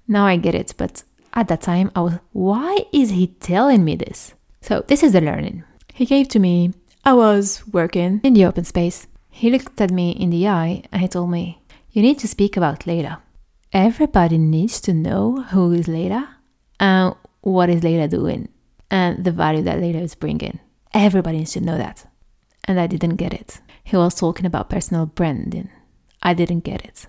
Now 0.07 0.27
I 0.27 0.37
get 0.37 0.55
it, 0.55 0.75
but 0.77 1.03
at 1.33 1.49
that 1.49 1.63
time 1.63 1.91
I 1.97 2.01
was, 2.03 2.15
why 2.33 2.85
is 2.93 3.11
he 3.11 3.29
telling 3.41 3.85
me 3.85 3.97
this? 3.97 4.35
So 4.61 4.85
this 4.87 5.03
is 5.03 5.13
the 5.13 5.21
learning. 5.21 5.65
He 5.93 6.05
gave 6.07 6.29
to 6.29 6.39
me, 6.39 6.75
I 7.05 7.15
was 7.15 7.67
working 7.73 8.21
in 8.23 8.35
the 8.35 8.45
open 8.45 8.65
space 8.65 9.07
he 9.37 9.51
looked 9.51 9.81
at 9.81 9.91
me 9.91 10.13
in 10.13 10.31
the 10.31 10.47
eye 10.47 10.85
and 10.93 11.03
he 11.03 11.09
told 11.09 11.29
me, 11.29 11.59
You 11.91 12.03
need 12.03 12.21
to 12.21 12.29
speak 12.29 12.57
about 12.57 12.87
Leila. 12.87 13.21
Everybody 13.75 14.39
needs 14.39 14.81
to 14.83 14.95
know 14.95 15.43
who 15.51 15.73
is 15.73 15.89
Leila 15.89 16.37
and 16.79 17.17
what 17.41 17.69
is 17.69 17.83
Leila 17.83 18.07
doing 18.07 18.49
and 18.89 19.25
the 19.25 19.33
value 19.33 19.63
that 19.63 19.81
Leila 19.81 19.99
is 19.99 20.15
bringing. 20.15 20.61
Everybody 20.93 21.39
needs 21.39 21.55
to 21.55 21.61
know 21.61 21.77
that. 21.77 22.09
And 22.69 22.79
I 22.79 22.87
didn't 22.87 23.17
get 23.17 23.35
it. 23.35 23.61
He 23.83 23.97
was 23.97 24.15
talking 24.15 24.47
about 24.47 24.71
personal 24.71 25.07
branding. 25.07 25.71
I 26.23 26.35
didn't 26.35 26.61
get 26.61 26.85
it. 26.85 27.07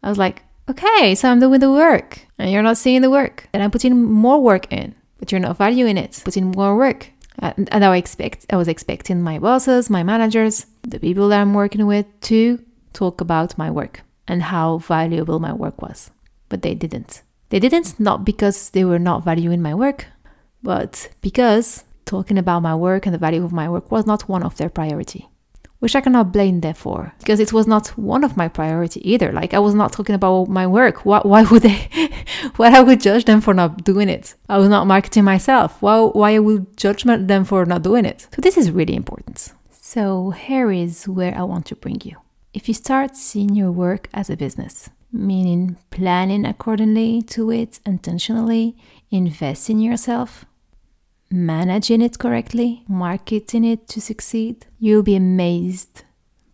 I 0.00 0.08
was 0.08 0.16
like, 0.16 0.44
okay, 0.70 1.16
so 1.16 1.28
I'm 1.28 1.40
doing 1.40 1.58
the 1.58 1.72
work 1.72 2.20
and 2.38 2.52
you're 2.52 2.62
not 2.62 2.76
seeing 2.76 3.02
the 3.02 3.10
work. 3.10 3.48
And 3.52 3.60
I'm 3.60 3.72
putting 3.72 4.00
more 4.00 4.40
work 4.40 4.72
in, 4.72 4.94
but 5.18 5.32
you're 5.32 5.40
not 5.40 5.58
valuing 5.58 5.96
it, 5.96 6.22
putting 6.24 6.52
more 6.52 6.76
work. 6.76 7.10
And, 7.40 7.68
I 7.84 7.96
expect 7.96 8.46
I 8.48 8.56
was 8.56 8.68
expecting 8.68 9.22
my 9.22 9.40
bosses, 9.40 9.90
my 9.90 10.04
managers, 10.04 10.66
the 10.82 11.00
people 11.00 11.30
that 11.30 11.40
I'm 11.40 11.52
working 11.52 11.84
with 11.84 12.06
to 12.20 12.64
talk 12.92 13.20
about 13.20 13.58
my 13.58 13.72
work 13.72 14.05
and 14.28 14.42
how 14.44 14.78
valuable 14.78 15.38
my 15.38 15.52
work 15.52 15.80
was. 15.82 16.10
But 16.48 16.62
they 16.62 16.74
didn't. 16.74 17.22
They 17.50 17.60
didn't 17.60 17.98
not 18.00 18.24
because 18.24 18.70
they 18.70 18.84
were 18.84 18.98
not 18.98 19.24
valuing 19.24 19.62
my 19.62 19.74
work, 19.74 20.06
but 20.62 21.08
because 21.20 21.84
talking 22.04 22.38
about 22.38 22.62
my 22.62 22.74
work 22.74 23.06
and 23.06 23.14
the 23.14 23.18
value 23.18 23.44
of 23.44 23.52
my 23.52 23.68
work 23.68 23.90
was 23.90 24.06
not 24.06 24.28
one 24.28 24.42
of 24.42 24.56
their 24.56 24.68
priority 24.68 25.28
which 25.78 25.94
I 25.94 26.00
cannot 26.00 26.32
blame 26.32 26.60
them 26.60 26.74
for 26.74 27.12
because 27.18 27.40
it 27.40 27.52
was 27.52 27.66
not 27.66 27.88
one 27.98 28.24
of 28.24 28.36
my 28.36 28.48
priority 28.48 29.08
either. 29.08 29.32
Like 29.32 29.54
I 29.54 29.58
was 29.58 29.74
not 29.74 29.92
talking 29.92 30.14
about 30.14 30.48
my 30.48 30.66
work. 30.66 31.04
Why, 31.04 31.20
why 31.20 31.44
would 31.44 31.62
they? 31.62 31.88
why 32.56 32.76
I 32.76 32.80
would 32.80 33.00
judge 33.00 33.24
them 33.24 33.40
for 33.40 33.54
not 33.54 33.84
doing 33.84 34.08
it? 34.08 34.34
I 34.48 34.58
was 34.58 34.68
not 34.68 34.86
marketing 34.86 35.24
myself. 35.24 35.80
Why 35.82 36.00
why 36.00 36.34
I 36.34 36.38
would 36.38 36.76
judge 36.76 37.04
them 37.04 37.44
for 37.44 37.64
not 37.66 37.82
doing 37.82 38.04
it? 38.04 38.26
So 38.34 38.40
this 38.40 38.56
is 38.56 38.70
really 38.70 38.96
important. 38.96 39.52
So 39.70 40.30
here 40.30 40.72
is 40.72 41.06
where 41.06 41.36
I 41.36 41.42
want 41.42 41.66
to 41.66 41.76
bring 41.76 42.00
you. 42.02 42.16
If 42.56 42.68
you 42.68 42.74
start 42.74 43.18
seeing 43.18 43.54
your 43.54 43.70
work 43.70 44.08
as 44.14 44.30
a 44.30 44.36
business, 44.36 44.88
meaning 45.12 45.76
planning 45.90 46.46
accordingly 46.46 47.20
to 47.34 47.50
it 47.50 47.80
intentionally, 47.84 48.74
invest 49.10 49.68
in 49.68 49.78
yourself, 49.78 50.46
managing 51.30 52.00
it 52.00 52.18
correctly, 52.18 52.82
marketing 52.88 53.66
it 53.66 53.86
to 53.88 54.00
succeed, 54.00 54.64
you'll 54.78 55.02
be 55.02 55.16
amazed 55.16 56.04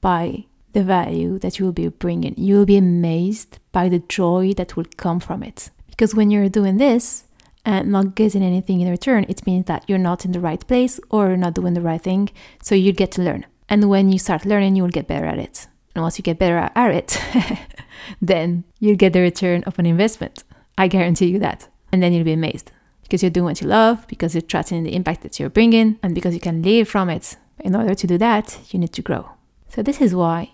by 0.00 0.46
the 0.72 0.82
value 0.82 1.38
that 1.38 1.60
you 1.60 1.66
will 1.66 1.72
be 1.72 1.86
bringing. 1.86 2.34
You 2.36 2.56
will 2.56 2.66
be 2.66 2.78
amazed 2.78 3.60
by 3.70 3.88
the 3.88 4.00
joy 4.00 4.54
that 4.54 4.76
will 4.76 4.86
come 4.96 5.20
from 5.20 5.44
it. 5.44 5.70
Because 5.86 6.16
when 6.16 6.32
you're 6.32 6.48
doing 6.48 6.78
this 6.78 7.26
and 7.64 7.92
not 7.92 8.16
getting 8.16 8.42
anything 8.42 8.80
in 8.80 8.90
return, 8.90 9.24
it 9.28 9.46
means 9.46 9.66
that 9.66 9.84
you're 9.86 9.98
not 9.98 10.24
in 10.24 10.32
the 10.32 10.40
right 10.40 10.66
place 10.66 10.98
or 11.10 11.28
you're 11.28 11.36
not 11.36 11.54
doing 11.54 11.74
the 11.74 11.80
right 11.80 12.02
thing. 12.02 12.28
So 12.60 12.74
you 12.74 12.92
get 12.92 13.12
to 13.12 13.22
learn. 13.22 13.46
And 13.68 13.88
when 13.88 14.10
you 14.10 14.18
start 14.18 14.44
learning, 14.44 14.74
you 14.74 14.82
will 14.82 14.90
get 14.90 15.06
better 15.06 15.26
at 15.26 15.38
it. 15.38 15.68
And 15.94 16.02
once 16.02 16.18
you 16.18 16.22
get 16.22 16.38
better 16.38 16.70
at 16.74 16.94
it, 16.94 17.18
then 18.22 18.64
you'll 18.80 18.96
get 18.96 19.12
the 19.12 19.20
return 19.20 19.62
of 19.64 19.78
an 19.78 19.86
investment. 19.86 20.44
I 20.78 20.88
guarantee 20.88 21.26
you 21.26 21.38
that. 21.40 21.68
And 21.92 22.02
then 22.02 22.12
you'll 22.12 22.24
be 22.24 22.32
amazed 22.32 22.72
because 23.02 23.22
you're 23.22 23.30
doing 23.30 23.44
what 23.44 23.60
you 23.60 23.68
love, 23.68 24.06
because 24.08 24.34
you're 24.34 24.40
trusting 24.40 24.84
the 24.84 24.94
impact 24.94 25.22
that 25.22 25.38
you're 25.38 25.50
bringing, 25.50 25.98
and 26.02 26.14
because 26.14 26.32
you 26.32 26.40
can 26.40 26.62
live 26.62 26.88
from 26.88 27.10
it. 27.10 27.36
In 27.60 27.76
order 27.76 27.94
to 27.94 28.06
do 28.06 28.16
that, 28.16 28.58
you 28.70 28.78
need 28.78 28.94
to 28.94 29.02
grow. 29.02 29.28
So, 29.68 29.82
this 29.82 30.00
is 30.00 30.14
why 30.14 30.50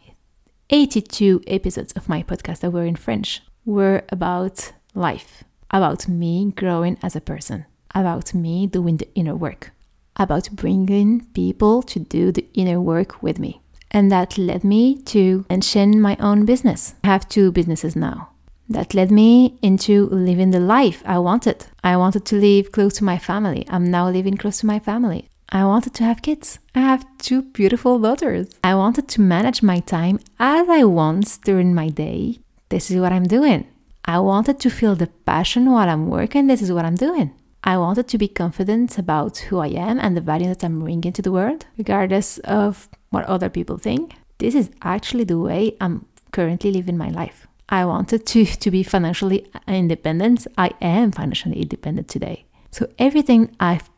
82 0.70 1.42
episodes 1.46 1.92
of 1.92 2.08
my 2.08 2.24
podcast 2.24 2.60
that 2.60 2.72
were 2.72 2.84
in 2.84 2.96
French 2.96 3.42
were 3.64 4.02
about 4.10 4.72
life, 4.94 5.44
about 5.70 6.08
me 6.08 6.52
growing 6.56 6.98
as 7.00 7.14
a 7.14 7.20
person, 7.20 7.64
about 7.94 8.34
me 8.34 8.66
doing 8.66 8.96
the 8.96 9.08
inner 9.14 9.36
work, 9.36 9.70
about 10.16 10.50
bringing 10.50 11.26
people 11.34 11.82
to 11.84 12.00
do 12.00 12.32
the 12.32 12.46
inner 12.54 12.80
work 12.80 13.22
with 13.22 13.38
me. 13.38 13.62
And 13.90 14.12
that 14.12 14.38
led 14.38 14.64
me 14.64 15.00
to 15.02 15.44
mention 15.48 16.00
my 16.00 16.16
own 16.20 16.44
business. 16.44 16.94
I 17.04 17.08
have 17.08 17.28
two 17.28 17.52
businesses 17.52 17.96
now 17.96 18.30
that 18.68 18.94
led 18.94 19.10
me 19.10 19.58
into 19.62 20.06
living 20.10 20.50
the 20.50 20.60
life 20.60 21.02
I 21.06 21.18
wanted. 21.18 21.66
I 21.82 21.96
wanted 21.96 22.24
to 22.26 22.36
live 22.36 22.72
close 22.72 22.94
to 22.94 23.04
my 23.04 23.18
family. 23.18 23.66
I'm 23.68 23.90
now 23.90 24.08
living 24.10 24.36
close 24.36 24.60
to 24.60 24.66
my 24.66 24.78
family. 24.78 25.28
I 25.50 25.64
wanted 25.64 25.94
to 25.94 26.04
have 26.04 26.20
kids. 26.20 26.58
I 26.74 26.80
have 26.80 27.06
two 27.16 27.42
beautiful 27.42 27.98
daughters. 27.98 28.50
I 28.62 28.74
wanted 28.74 29.08
to 29.08 29.22
manage 29.22 29.62
my 29.62 29.80
time 29.80 30.20
as 30.38 30.68
I 30.68 30.84
want 30.84 31.38
during 31.42 31.74
my 31.74 31.88
day. 31.88 32.40
This 32.68 32.90
is 32.90 33.00
what 33.00 33.12
I'm 33.12 33.26
doing. 33.26 33.66
I 34.04 34.18
wanted 34.18 34.60
to 34.60 34.70
feel 34.70 34.94
the 34.94 35.06
passion 35.24 35.70
while 35.70 35.88
I'm 35.88 36.08
working. 36.08 36.46
This 36.46 36.60
is 36.60 36.70
what 36.70 36.84
I'm 36.84 36.96
doing. 36.96 37.30
I 37.64 37.78
wanted 37.78 38.08
to 38.08 38.18
be 38.18 38.28
confident 38.28 38.98
about 38.98 39.38
who 39.38 39.58
I 39.58 39.68
am 39.68 39.98
and 39.98 40.16
the 40.16 40.20
value 40.20 40.48
that 40.48 40.64
I'm 40.64 40.80
bringing 40.80 41.12
to 41.14 41.22
the 41.22 41.32
world, 41.32 41.66
regardless 41.76 42.38
of 42.38 42.88
what 43.10 43.24
other 43.24 43.48
people 43.48 43.78
think. 43.78 44.14
This 44.38 44.54
is 44.54 44.70
actually 44.82 45.24
the 45.24 45.38
way 45.38 45.76
I'm 45.80 46.06
currently 46.32 46.70
living 46.70 46.96
my 46.96 47.10
life. 47.10 47.46
I 47.68 47.84
wanted 47.84 48.26
to, 48.26 48.44
to 48.62 48.70
be 48.70 48.82
financially 48.82 49.50
independent. 49.66 50.46
I 50.56 50.70
am 50.80 51.12
financially 51.12 51.60
independent 51.62 52.08
today. 52.08 52.44
So 52.70 52.88
everything 52.98 53.54
I've 53.58 53.90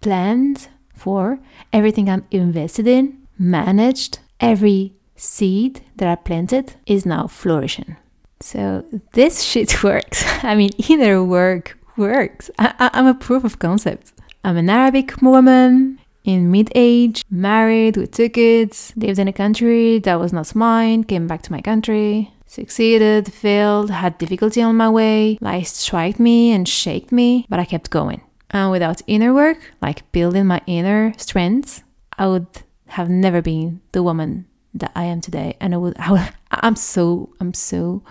planned 0.00 0.68
for 0.94 1.38
everything 1.72 2.10
I'm 2.10 2.24
invested 2.30 2.86
in, 2.86 3.26
managed, 3.38 4.18
every 4.40 4.94
seed 5.16 5.80
that 5.96 6.08
I 6.08 6.16
planted 6.16 6.74
is 6.86 7.06
now 7.06 7.26
flourishing. 7.26 7.96
So 8.40 8.84
this 9.12 9.42
shit 9.50 9.82
works. 9.82 10.24
I 10.44 10.54
mean, 10.54 10.70
inner 10.88 11.24
work 11.24 11.78
works. 11.96 12.50
I, 12.58 12.90
am 12.92 13.06
a 13.06 13.14
proof 13.14 13.44
of 13.44 13.58
concept. 13.58 14.12
I'm 14.44 14.56
an 14.56 14.70
Arabic 14.70 15.20
woman 15.20 15.98
in 16.28 16.50
mid 16.50 16.70
age, 16.74 17.24
married 17.30 17.96
with 17.96 18.12
two 18.12 18.28
kids, 18.28 18.92
lived 18.96 19.18
in 19.18 19.28
a 19.28 19.32
country 19.32 19.98
that 20.00 20.20
was 20.20 20.30
not 20.30 20.54
mine, 20.54 21.02
came 21.02 21.26
back 21.26 21.40
to 21.40 21.52
my 21.52 21.62
country, 21.62 22.30
succeeded, 22.44 23.32
failed, 23.32 23.90
had 23.90 24.18
difficulty 24.18 24.60
on 24.60 24.76
my 24.76 24.90
way. 24.90 25.38
Life 25.40 25.68
struck 25.68 26.20
me 26.20 26.52
and 26.52 26.68
shook 26.68 27.10
me, 27.10 27.46
but 27.48 27.58
I 27.58 27.64
kept 27.64 27.88
going. 27.88 28.20
And 28.50 28.70
without 28.70 29.00
inner 29.06 29.32
work, 29.32 29.58
like 29.80 30.10
building 30.12 30.46
my 30.46 30.60
inner 30.66 31.14
strength, 31.16 31.82
I 32.18 32.26
would 32.26 32.46
have 32.88 33.08
never 33.08 33.40
been 33.40 33.80
the 33.92 34.02
woman 34.02 34.46
that 34.74 34.92
I 34.94 35.04
am 35.04 35.22
today. 35.22 35.56
And 35.62 35.72
I 35.72 35.78
would, 35.78 35.96
I 35.98 36.12
would 36.12 36.28
I'm 36.50 36.76
so, 36.76 37.30
I'm 37.40 37.54
so 37.54 38.02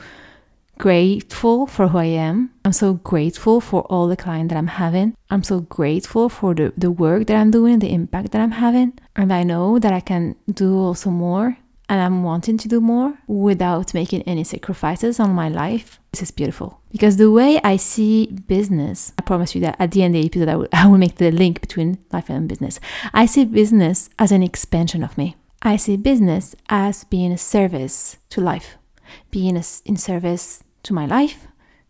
grateful 0.77 1.67
for 1.67 1.87
who 1.87 1.97
I 1.97 2.05
am. 2.05 2.51
I'm 2.65 2.73
so 2.73 2.93
grateful 2.93 3.59
for 3.61 3.81
all 3.83 4.07
the 4.07 4.17
clients 4.17 4.51
that 4.51 4.57
I'm 4.57 4.67
having. 4.67 5.15
I'm 5.29 5.43
so 5.43 5.61
grateful 5.61 6.29
for 6.29 6.53
the, 6.53 6.73
the 6.77 6.91
work 6.91 7.27
that 7.27 7.35
I'm 7.35 7.51
doing, 7.51 7.79
the 7.79 7.93
impact 7.93 8.31
that 8.31 8.41
I'm 8.41 8.51
having. 8.51 8.93
And 9.15 9.33
I 9.33 9.43
know 9.43 9.79
that 9.79 9.93
I 9.93 9.99
can 9.99 10.35
do 10.51 10.77
also 10.77 11.09
more 11.09 11.57
and 11.89 12.01
I'm 12.01 12.23
wanting 12.23 12.57
to 12.57 12.67
do 12.67 12.81
more 12.81 13.17
without 13.27 13.93
making 13.93 14.23
any 14.23 14.43
sacrifices 14.43 15.19
on 15.19 15.31
my 15.31 15.47
life. 15.47 15.99
This 16.11 16.23
is 16.23 16.31
beautiful. 16.31 16.81
Because 16.91 17.17
the 17.17 17.31
way 17.31 17.61
I 17.63 17.77
see 17.77 18.27
business, 18.27 19.13
I 19.17 19.21
promise 19.21 19.55
you 19.55 19.61
that 19.61 19.77
at 19.79 19.91
the 19.91 20.03
end 20.03 20.15
of 20.15 20.21
the 20.21 20.27
episode, 20.27 20.49
I 20.49 20.55
will, 20.55 20.67
I 20.73 20.87
will 20.87 20.97
make 20.97 21.15
the 21.15 21.31
link 21.31 21.61
between 21.61 21.97
life 22.11 22.29
and 22.29 22.47
business. 22.49 22.79
I 23.13 23.25
see 23.25 23.45
business 23.45 24.09
as 24.19 24.31
an 24.31 24.43
expansion 24.43 25.03
of 25.03 25.17
me. 25.17 25.35
I 25.61 25.77
see 25.77 25.97
business 25.97 26.55
as 26.69 27.03
being 27.05 27.31
a 27.31 27.37
service 27.37 28.17
to 28.29 28.41
life, 28.41 28.77
being 29.31 29.57
a, 29.57 29.63
in 29.85 29.97
service 29.97 30.63
to 30.87 30.93
my 30.93 31.05
life, 31.05 31.47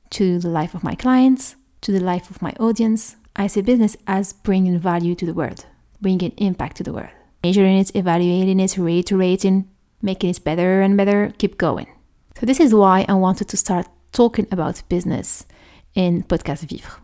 to 0.09 0.39
the 0.39 0.49
life 0.49 0.73
of 0.73 0.83
my 0.83 0.95
clients, 0.95 1.55
to 1.81 1.91
the 1.91 1.99
life 1.99 2.29
of 2.29 2.41
my 2.41 2.51
audience. 2.59 3.15
I 3.35 3.47
see 3.47 3.61
business 3.61 3.95
as 4.07 4.33
bringing 4.33 4.77
value 4.79 5.15
to 5.15 5.25
the 5.25 5.33
world, 5.33 5.65
bringing 6.01 6.31
impact 6.37 6.77
to 6.77 6.83
the 6.83 6.93
world, 6.93 7.13
measuring 7.43 7.77
it, 7.77 7.95
evaluating 7.95 8.59
it, 8.59 8.77
reiterating, 8.77 9.69
making 10.01 10.31
it 10.31 10.43
better 10.43 10.81
and 10.81 10.97
better, 10.97 11.31
keep 11.37 11.57
going. 11.57 11.87
So, 12.39 12.45
this 12.45 12.59
is 12.59 12.73
why 12.73 13.05
I 13.07 13.13
wanted 13.13 13.47
to 13.49 13.57
start 13.57 13.87
talking 14.11 14.47
about 14.51 14.81
business 14.89 15.45
in 15.93 16.23
Podcast 16.23 16.67
Vivre. 16.67 16.99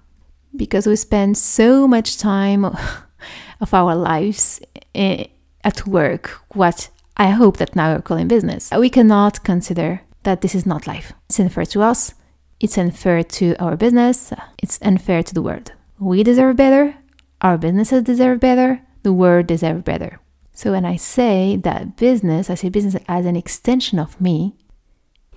Because 0.56 0.88
we 0.88 0.96
spend 0.96 1.38
so 1.38 1.88
much 1.88 2.18
time 2.18 2.66
of 3.62 3.74
our 3.74 3.96
lives 3.96 4.60
eh, 4.96 5.26
at 5.64 5.88
work, 5.88 6.40
what 6.54 6.90
I 7.18 7.30
hope 7.30 7.58
that 7.58 7.76
now 7.76 7.94
we're 7.94 8.02
calling 8.02 8.28
business. 8.28 8.72
We 8.72 8.90
cannot 8.90 9.44
consider 9.44 10.02
that 10.24 10.42
this 10.42 10.56
is 10.56 10.66
not 10.66 10.88
life. 10.88 11.14
It's 11.30 11.40
unfair 11.40 11.66
to 11.66 11.82
us, 11.82 12.14
it's 12.60 12.78
unfair 12.78 13.24
to 13.24 13.56
our 13.60 13.76
business, 13.76 14.34
it's 14.58 14.80
unfair 14.82 15.24
to 15.24 15.34
the 15.34 15.42
world. 15.42 15.74
We 16.00 16.24
deserve 16.24 16.56
better, 16.56 16.96
our 17.42 17.58
businesses 17.58 18.04
deserve 18.04 18.40
better, 18.40 18.82
the 19.04 19.14
world 19.14 19.48
deserves 19.48 19.84
better. 19.84 20.20
So 20.54 20.72
when 20.72 20.86
I 20.86 20.96
say 20.96 21.56
that 21.58 21.98
business, 21.98 22.50
I 22.50 22.56
see 22.56 22.70
business 22.70 23.02
as 23.08 23.26
an 23.26 23.36
extension 23.36 24.00
of 24.00 24.20
me, 24.22 24.56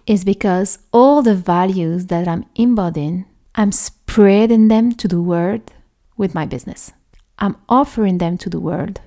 is 0.07 0.25
because 0.25 0.79
all 0.93 1.23
the 1.23 1.35
values 1.35 2.07
that 2.07 2.29
I'm 2.29 2.45
embodying, 2.55 3.27
I'm 3.55 3.73
spreading 3.73 4.69
them 4.69 4.93
to 4.93 5.09
the 5.09 5.21
world 5.21 5.73
with 6.17 6.35
my 6.35 6.47
business. 6.47 6.93
I'm 7.39 7.57
offering 7.69 8.19
them 8.19 8.39
to 8.39 8.51
the 8.51 8.61
world 8.61 9.01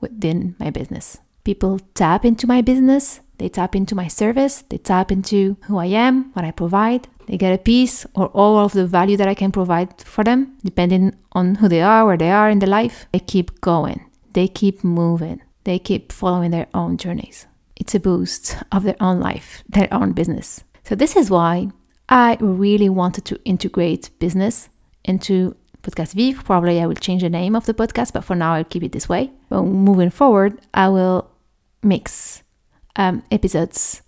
within 0.00 0.56
my 0.58 0.70
business. 0.70 1.18
People 1.44 1.78
tap 1.94 2.24
into 2.24 2.46
my 2.46 2.62
business 2.62 3.20
they 3.38 3.48
tap 3.48 3.74
into 3.74 3.94
my 3.94 4.08
service, 4.08 4.62
they 4.68 4.78
tap 4.78 5.10
into 5.10 5.56
who 5.64 5.78
I 5.78 5.86
am, 5.86 6.32
what 6.32 6.44
I 6.44 6.50
provide. 6.50 7.08
They 7.26 7.38
get 7.38 7.54
a 7.54 7.58
piece 7.58 8.06
or 8.14 8.26
all 8.28 8.58
of 8.58 8.72
the 8.72 8.86
value 8.86 9.16
that 9.16 9.28
I 9.28 9.34
can 9.34 9.50
provide 9.50 10.02
for 10.02 10.24
them, 10.24 10.56
depending 10.62 11.14
on 11.32 11.56
who 11.56 11.68
they 11.68 11.80
are, 11.80 12.04
where 12.04 12.16
they 12.16 12.30
are 12.30 12.50
in 12.50 12.58
their 12.58 12.68
life. 12.68 13.06
They 13.12 13.20
keep 13.20 13.60
going, 13.60 14.04
they 14.34 14.46
keep 14.46 14.84
moving, 14.84 15.42
they 15.64 15.78
keep 15.78 16.12
following 16.12 16.50
their 16.50 16.68
own 16.74 16.96
journeys. 16.96 17.46
It's 17.76 17.94
a 17.94 18.00
boost 18.00 18.56
of 18.70 18.84
their 18.84 18.96
own 19.00 19.20
life, 19.20 19.64
their 19.68 19.92
own 19.92 20.12
business. 20.12 20.62
So, 20.84 20.94
this 20.94 21.16
is 21.16 21.30
why 21.30 21.70
I 22.08 22.36
really 22.40 22.88
wanted 22.88 23.24
to 23.26 23.40
integrate 23.44 24.10
business 24.18 24.68
into 25.04 25.56
Podcast 25.82 26.14
Vivre. 26.14 26.42
Probably 26.44 26.80
I 26.80 26.86
will 26.86 26.94
change 26.94 27.22
the 27.22 27.30
name 27.30 27.56
of 27.56 27.66
the 27.66 27.74
podcast, 27.74 28.12
but 28.12 28.24
for 28.24 28.36
now 28.36 28.54
I'll 28.54 28.64
keep 28.64 28.84
it 28.84 28.92
this 28.92 29.08
way. 29.08 29.32
But 29.48 29.62
moving 29.62 30.10
forward, 30.10 30.60
I 30.72 30.88
will 30.88 31.30
mix 31.82 32.43
um, 32.96 33.22
episodes 33.30 34.02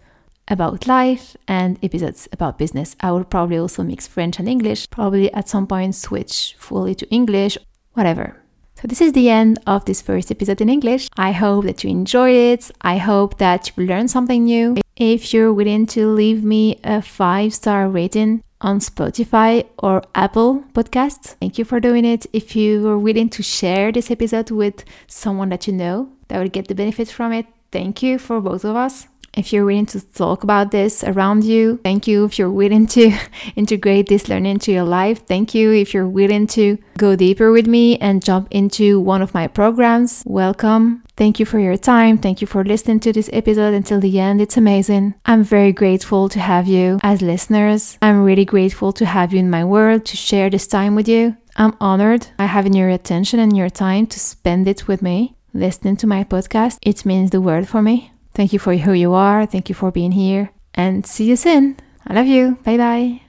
about 0.49 0.87
life 0.87 1.37
and 1.49 1.79
episodes 1.83 2.29
about 2.33 2.59
business. 2.59 2.96
I 3.01 3.11
will 3.11 3.25
probably 3.25 3.59
also 3.59 3.83
mix 3.83 4.07
French 4.07 4.38
and 4.38 4.49
English, 4.49 4.88
probably 4.90 5.33
at 5.33 5.49
some 5.49 5.66
point 5.66 5.94
switch 5.94 6.55
fully 6.59 6.94
to 6.96 7.09
English, 7.11 7.59
whatever. 7.94 8.37
So, 8.77 8.87
this 8.87 9.01
is 9.01 9.12
the 9.12 9.31
end 9.31 9.59
of 9.66 9.87
this 9.87 10.03
first 10.03 10.31
episode 10.31 10.61
in 10.61 10.68
English. 10.68 11.09
I 11.16 11.33
hope 11.33 11.64
that 11.64 11.83
you 11.83 11.90
enjoyed 11.90 12.35
it. 12.35 12.70
I 12.83 12.99
hope 12.99 13.38
that 13.38 13.72
you 13.75 13.87
learned 13.87 14.11
something 14.11 14.44
new. 14.44 14.77
If 14.96 15.33
you're 15.33 15.53
willing 15.53 15.87
to 15.88 16.09
leave 16.09 16.44
me 16.44 16.79
a 16.85 17.01
five 17.01 17.55
star 17.55 17.88
rating 17.88 18.42
on 18.61 18.81
Spotify 18.81 19.66
or 19.79 20.03
Apple 20.14 20.64
Podcasts, 20.75 21.37
thank 21.40 21.57
you 21.57 21.64
for 21.64 21.81
doing 21.81 22.05
it. 22.05 22.27
If 22.35 22.55
you 22.55 22.87
are 22.88 22.99
willing 22.99 23.31
to 23.31 23.42
share 23.42 23.92
this 23.92 24.11
episode 24.11 24.51
with 24.51 24.85
someone 25.07 25.49
that 25.51 25.66
you 25.66 25.72
know 25.72 26.12
that 26.29 26.39
will 26.39 26.49
get 26.49 26.69
the 26.69 26.75
benefit 26.75 27.09
from 27.09 27.33
it, 27.33 27.47
thank 27.73 28.03
you 28.03 28.19
for 28.19 28.41
both 28.41 28.65
of 28.65 28.77
us. 28.77 29.09
If 29.37 29.53
you're 29.53 29.67
willing 29.67 29.85
to 29.87 30.01
talk 30.01 30.45
about 30.45 30.71
this 30.71 31.05
around 31.05 31.45
you, 31.45 31.79
thank 31.85 32.07
you. 32.07 32.25
If 32.25 32.39
you're 32.39 32.51
willing 32.51 32.87
to 32.89 33.12
integrate 33.57 34.09
this 34.09 34.31
learning 34.31 34.53
into 34.53 34.73
your 34.73 34.85
life, 34.85 35.27
thank 35.27 35.55
you. 35.55 35.73
If 35.73 35.93
you're 35.93 36.09
willing 36.09 36.47
to 36.49 36.79
go 36.97 37.17
deeper 37.17 37.53
with 37.53 37.67
me 37.67 37.99
and 37.99 38.25
jump 38.25 38.49
into 38.51 38.99
one 38.99 39.21
of 39.21 39.35
my 39.35 39.47
programs, 39.47 40.23
welcome. 40.27 41.03
Thank 41.19 41.39
you 41.39 41.45
for 41.45 41.59
your 41.59 41.77
time. 41.77 42.17
Thank 42.17 42.41
you 42.41 42.47
for 42.47 42.65
listening 42.65 43.01
to 43.01 43.12
this 43.12 43.29
episode 43.31 43.75
until 43.75 44.01
the 44.01 44.19
end. 44.19 44.41
It's 44.41 44.57
amazing. 44.57 45.15
I'm 45.27 45.45
very 45.45 45.73
grateful 45.73 46.31
to 46.31 46.41
have 46.41 46.67
you 46.67 46.99
as 47.03 47.21
listeners. 47.21 47.99
I'm 48.01 48.25
really 48.25 48.47
grateful 48.47 48.93
to 48.95 49.05
have 49.05 49.35
you 49.35 49.39
in 49.39 49.51
my 49.51 49.65
world 49.65 50.07
to 50.07 50.17
share 50.17 50.49
this 50.49 50.67
time 50.67 50.95
with 50.95 51.09
you. 51.09 51.37
I'm 51.57 51.77
honored 51.79 52.27
by 52.39 52.47
having 52.47 52.73
your 52.73 52.89
attention 52.89 53.39
and 53.39 53.55
your 53.55 53.71
time 53.71 54.07
to 54.09 54.19
spend 54.21 54.67
it 54.67 54.89
with 54.89 55.03
me 55.03 55.36
listening 55.61 55.97
to 55.99 56.07
my 56.07 56.25
podcast. 56.25 56.79
It 56.83 57.05
means 57.05 57.31
the 57.31 57.40
world 57.40 57.69
for 57.69 57.83
me. 57.83 58.12
Thank 58.35 58.53
you 58.53 58.59
for 58.59 58.75
who 58.75 58.92
you 58.92 59.14
are. 59.14 59.47
Thank 59.47 59.69
you 59.69 59.75
for 59.75 59.90
being 59.90 60.12
here. 60.12 60.51
And 60.75 61.07
see 61.07 61.25
you 61.25 61.37
soon. 61.37 61.77
I 62.07 62.14
love 62.14 62.27
you. 62.27 62.59
Bye 62.64 62.77
bye. 62.77 63.26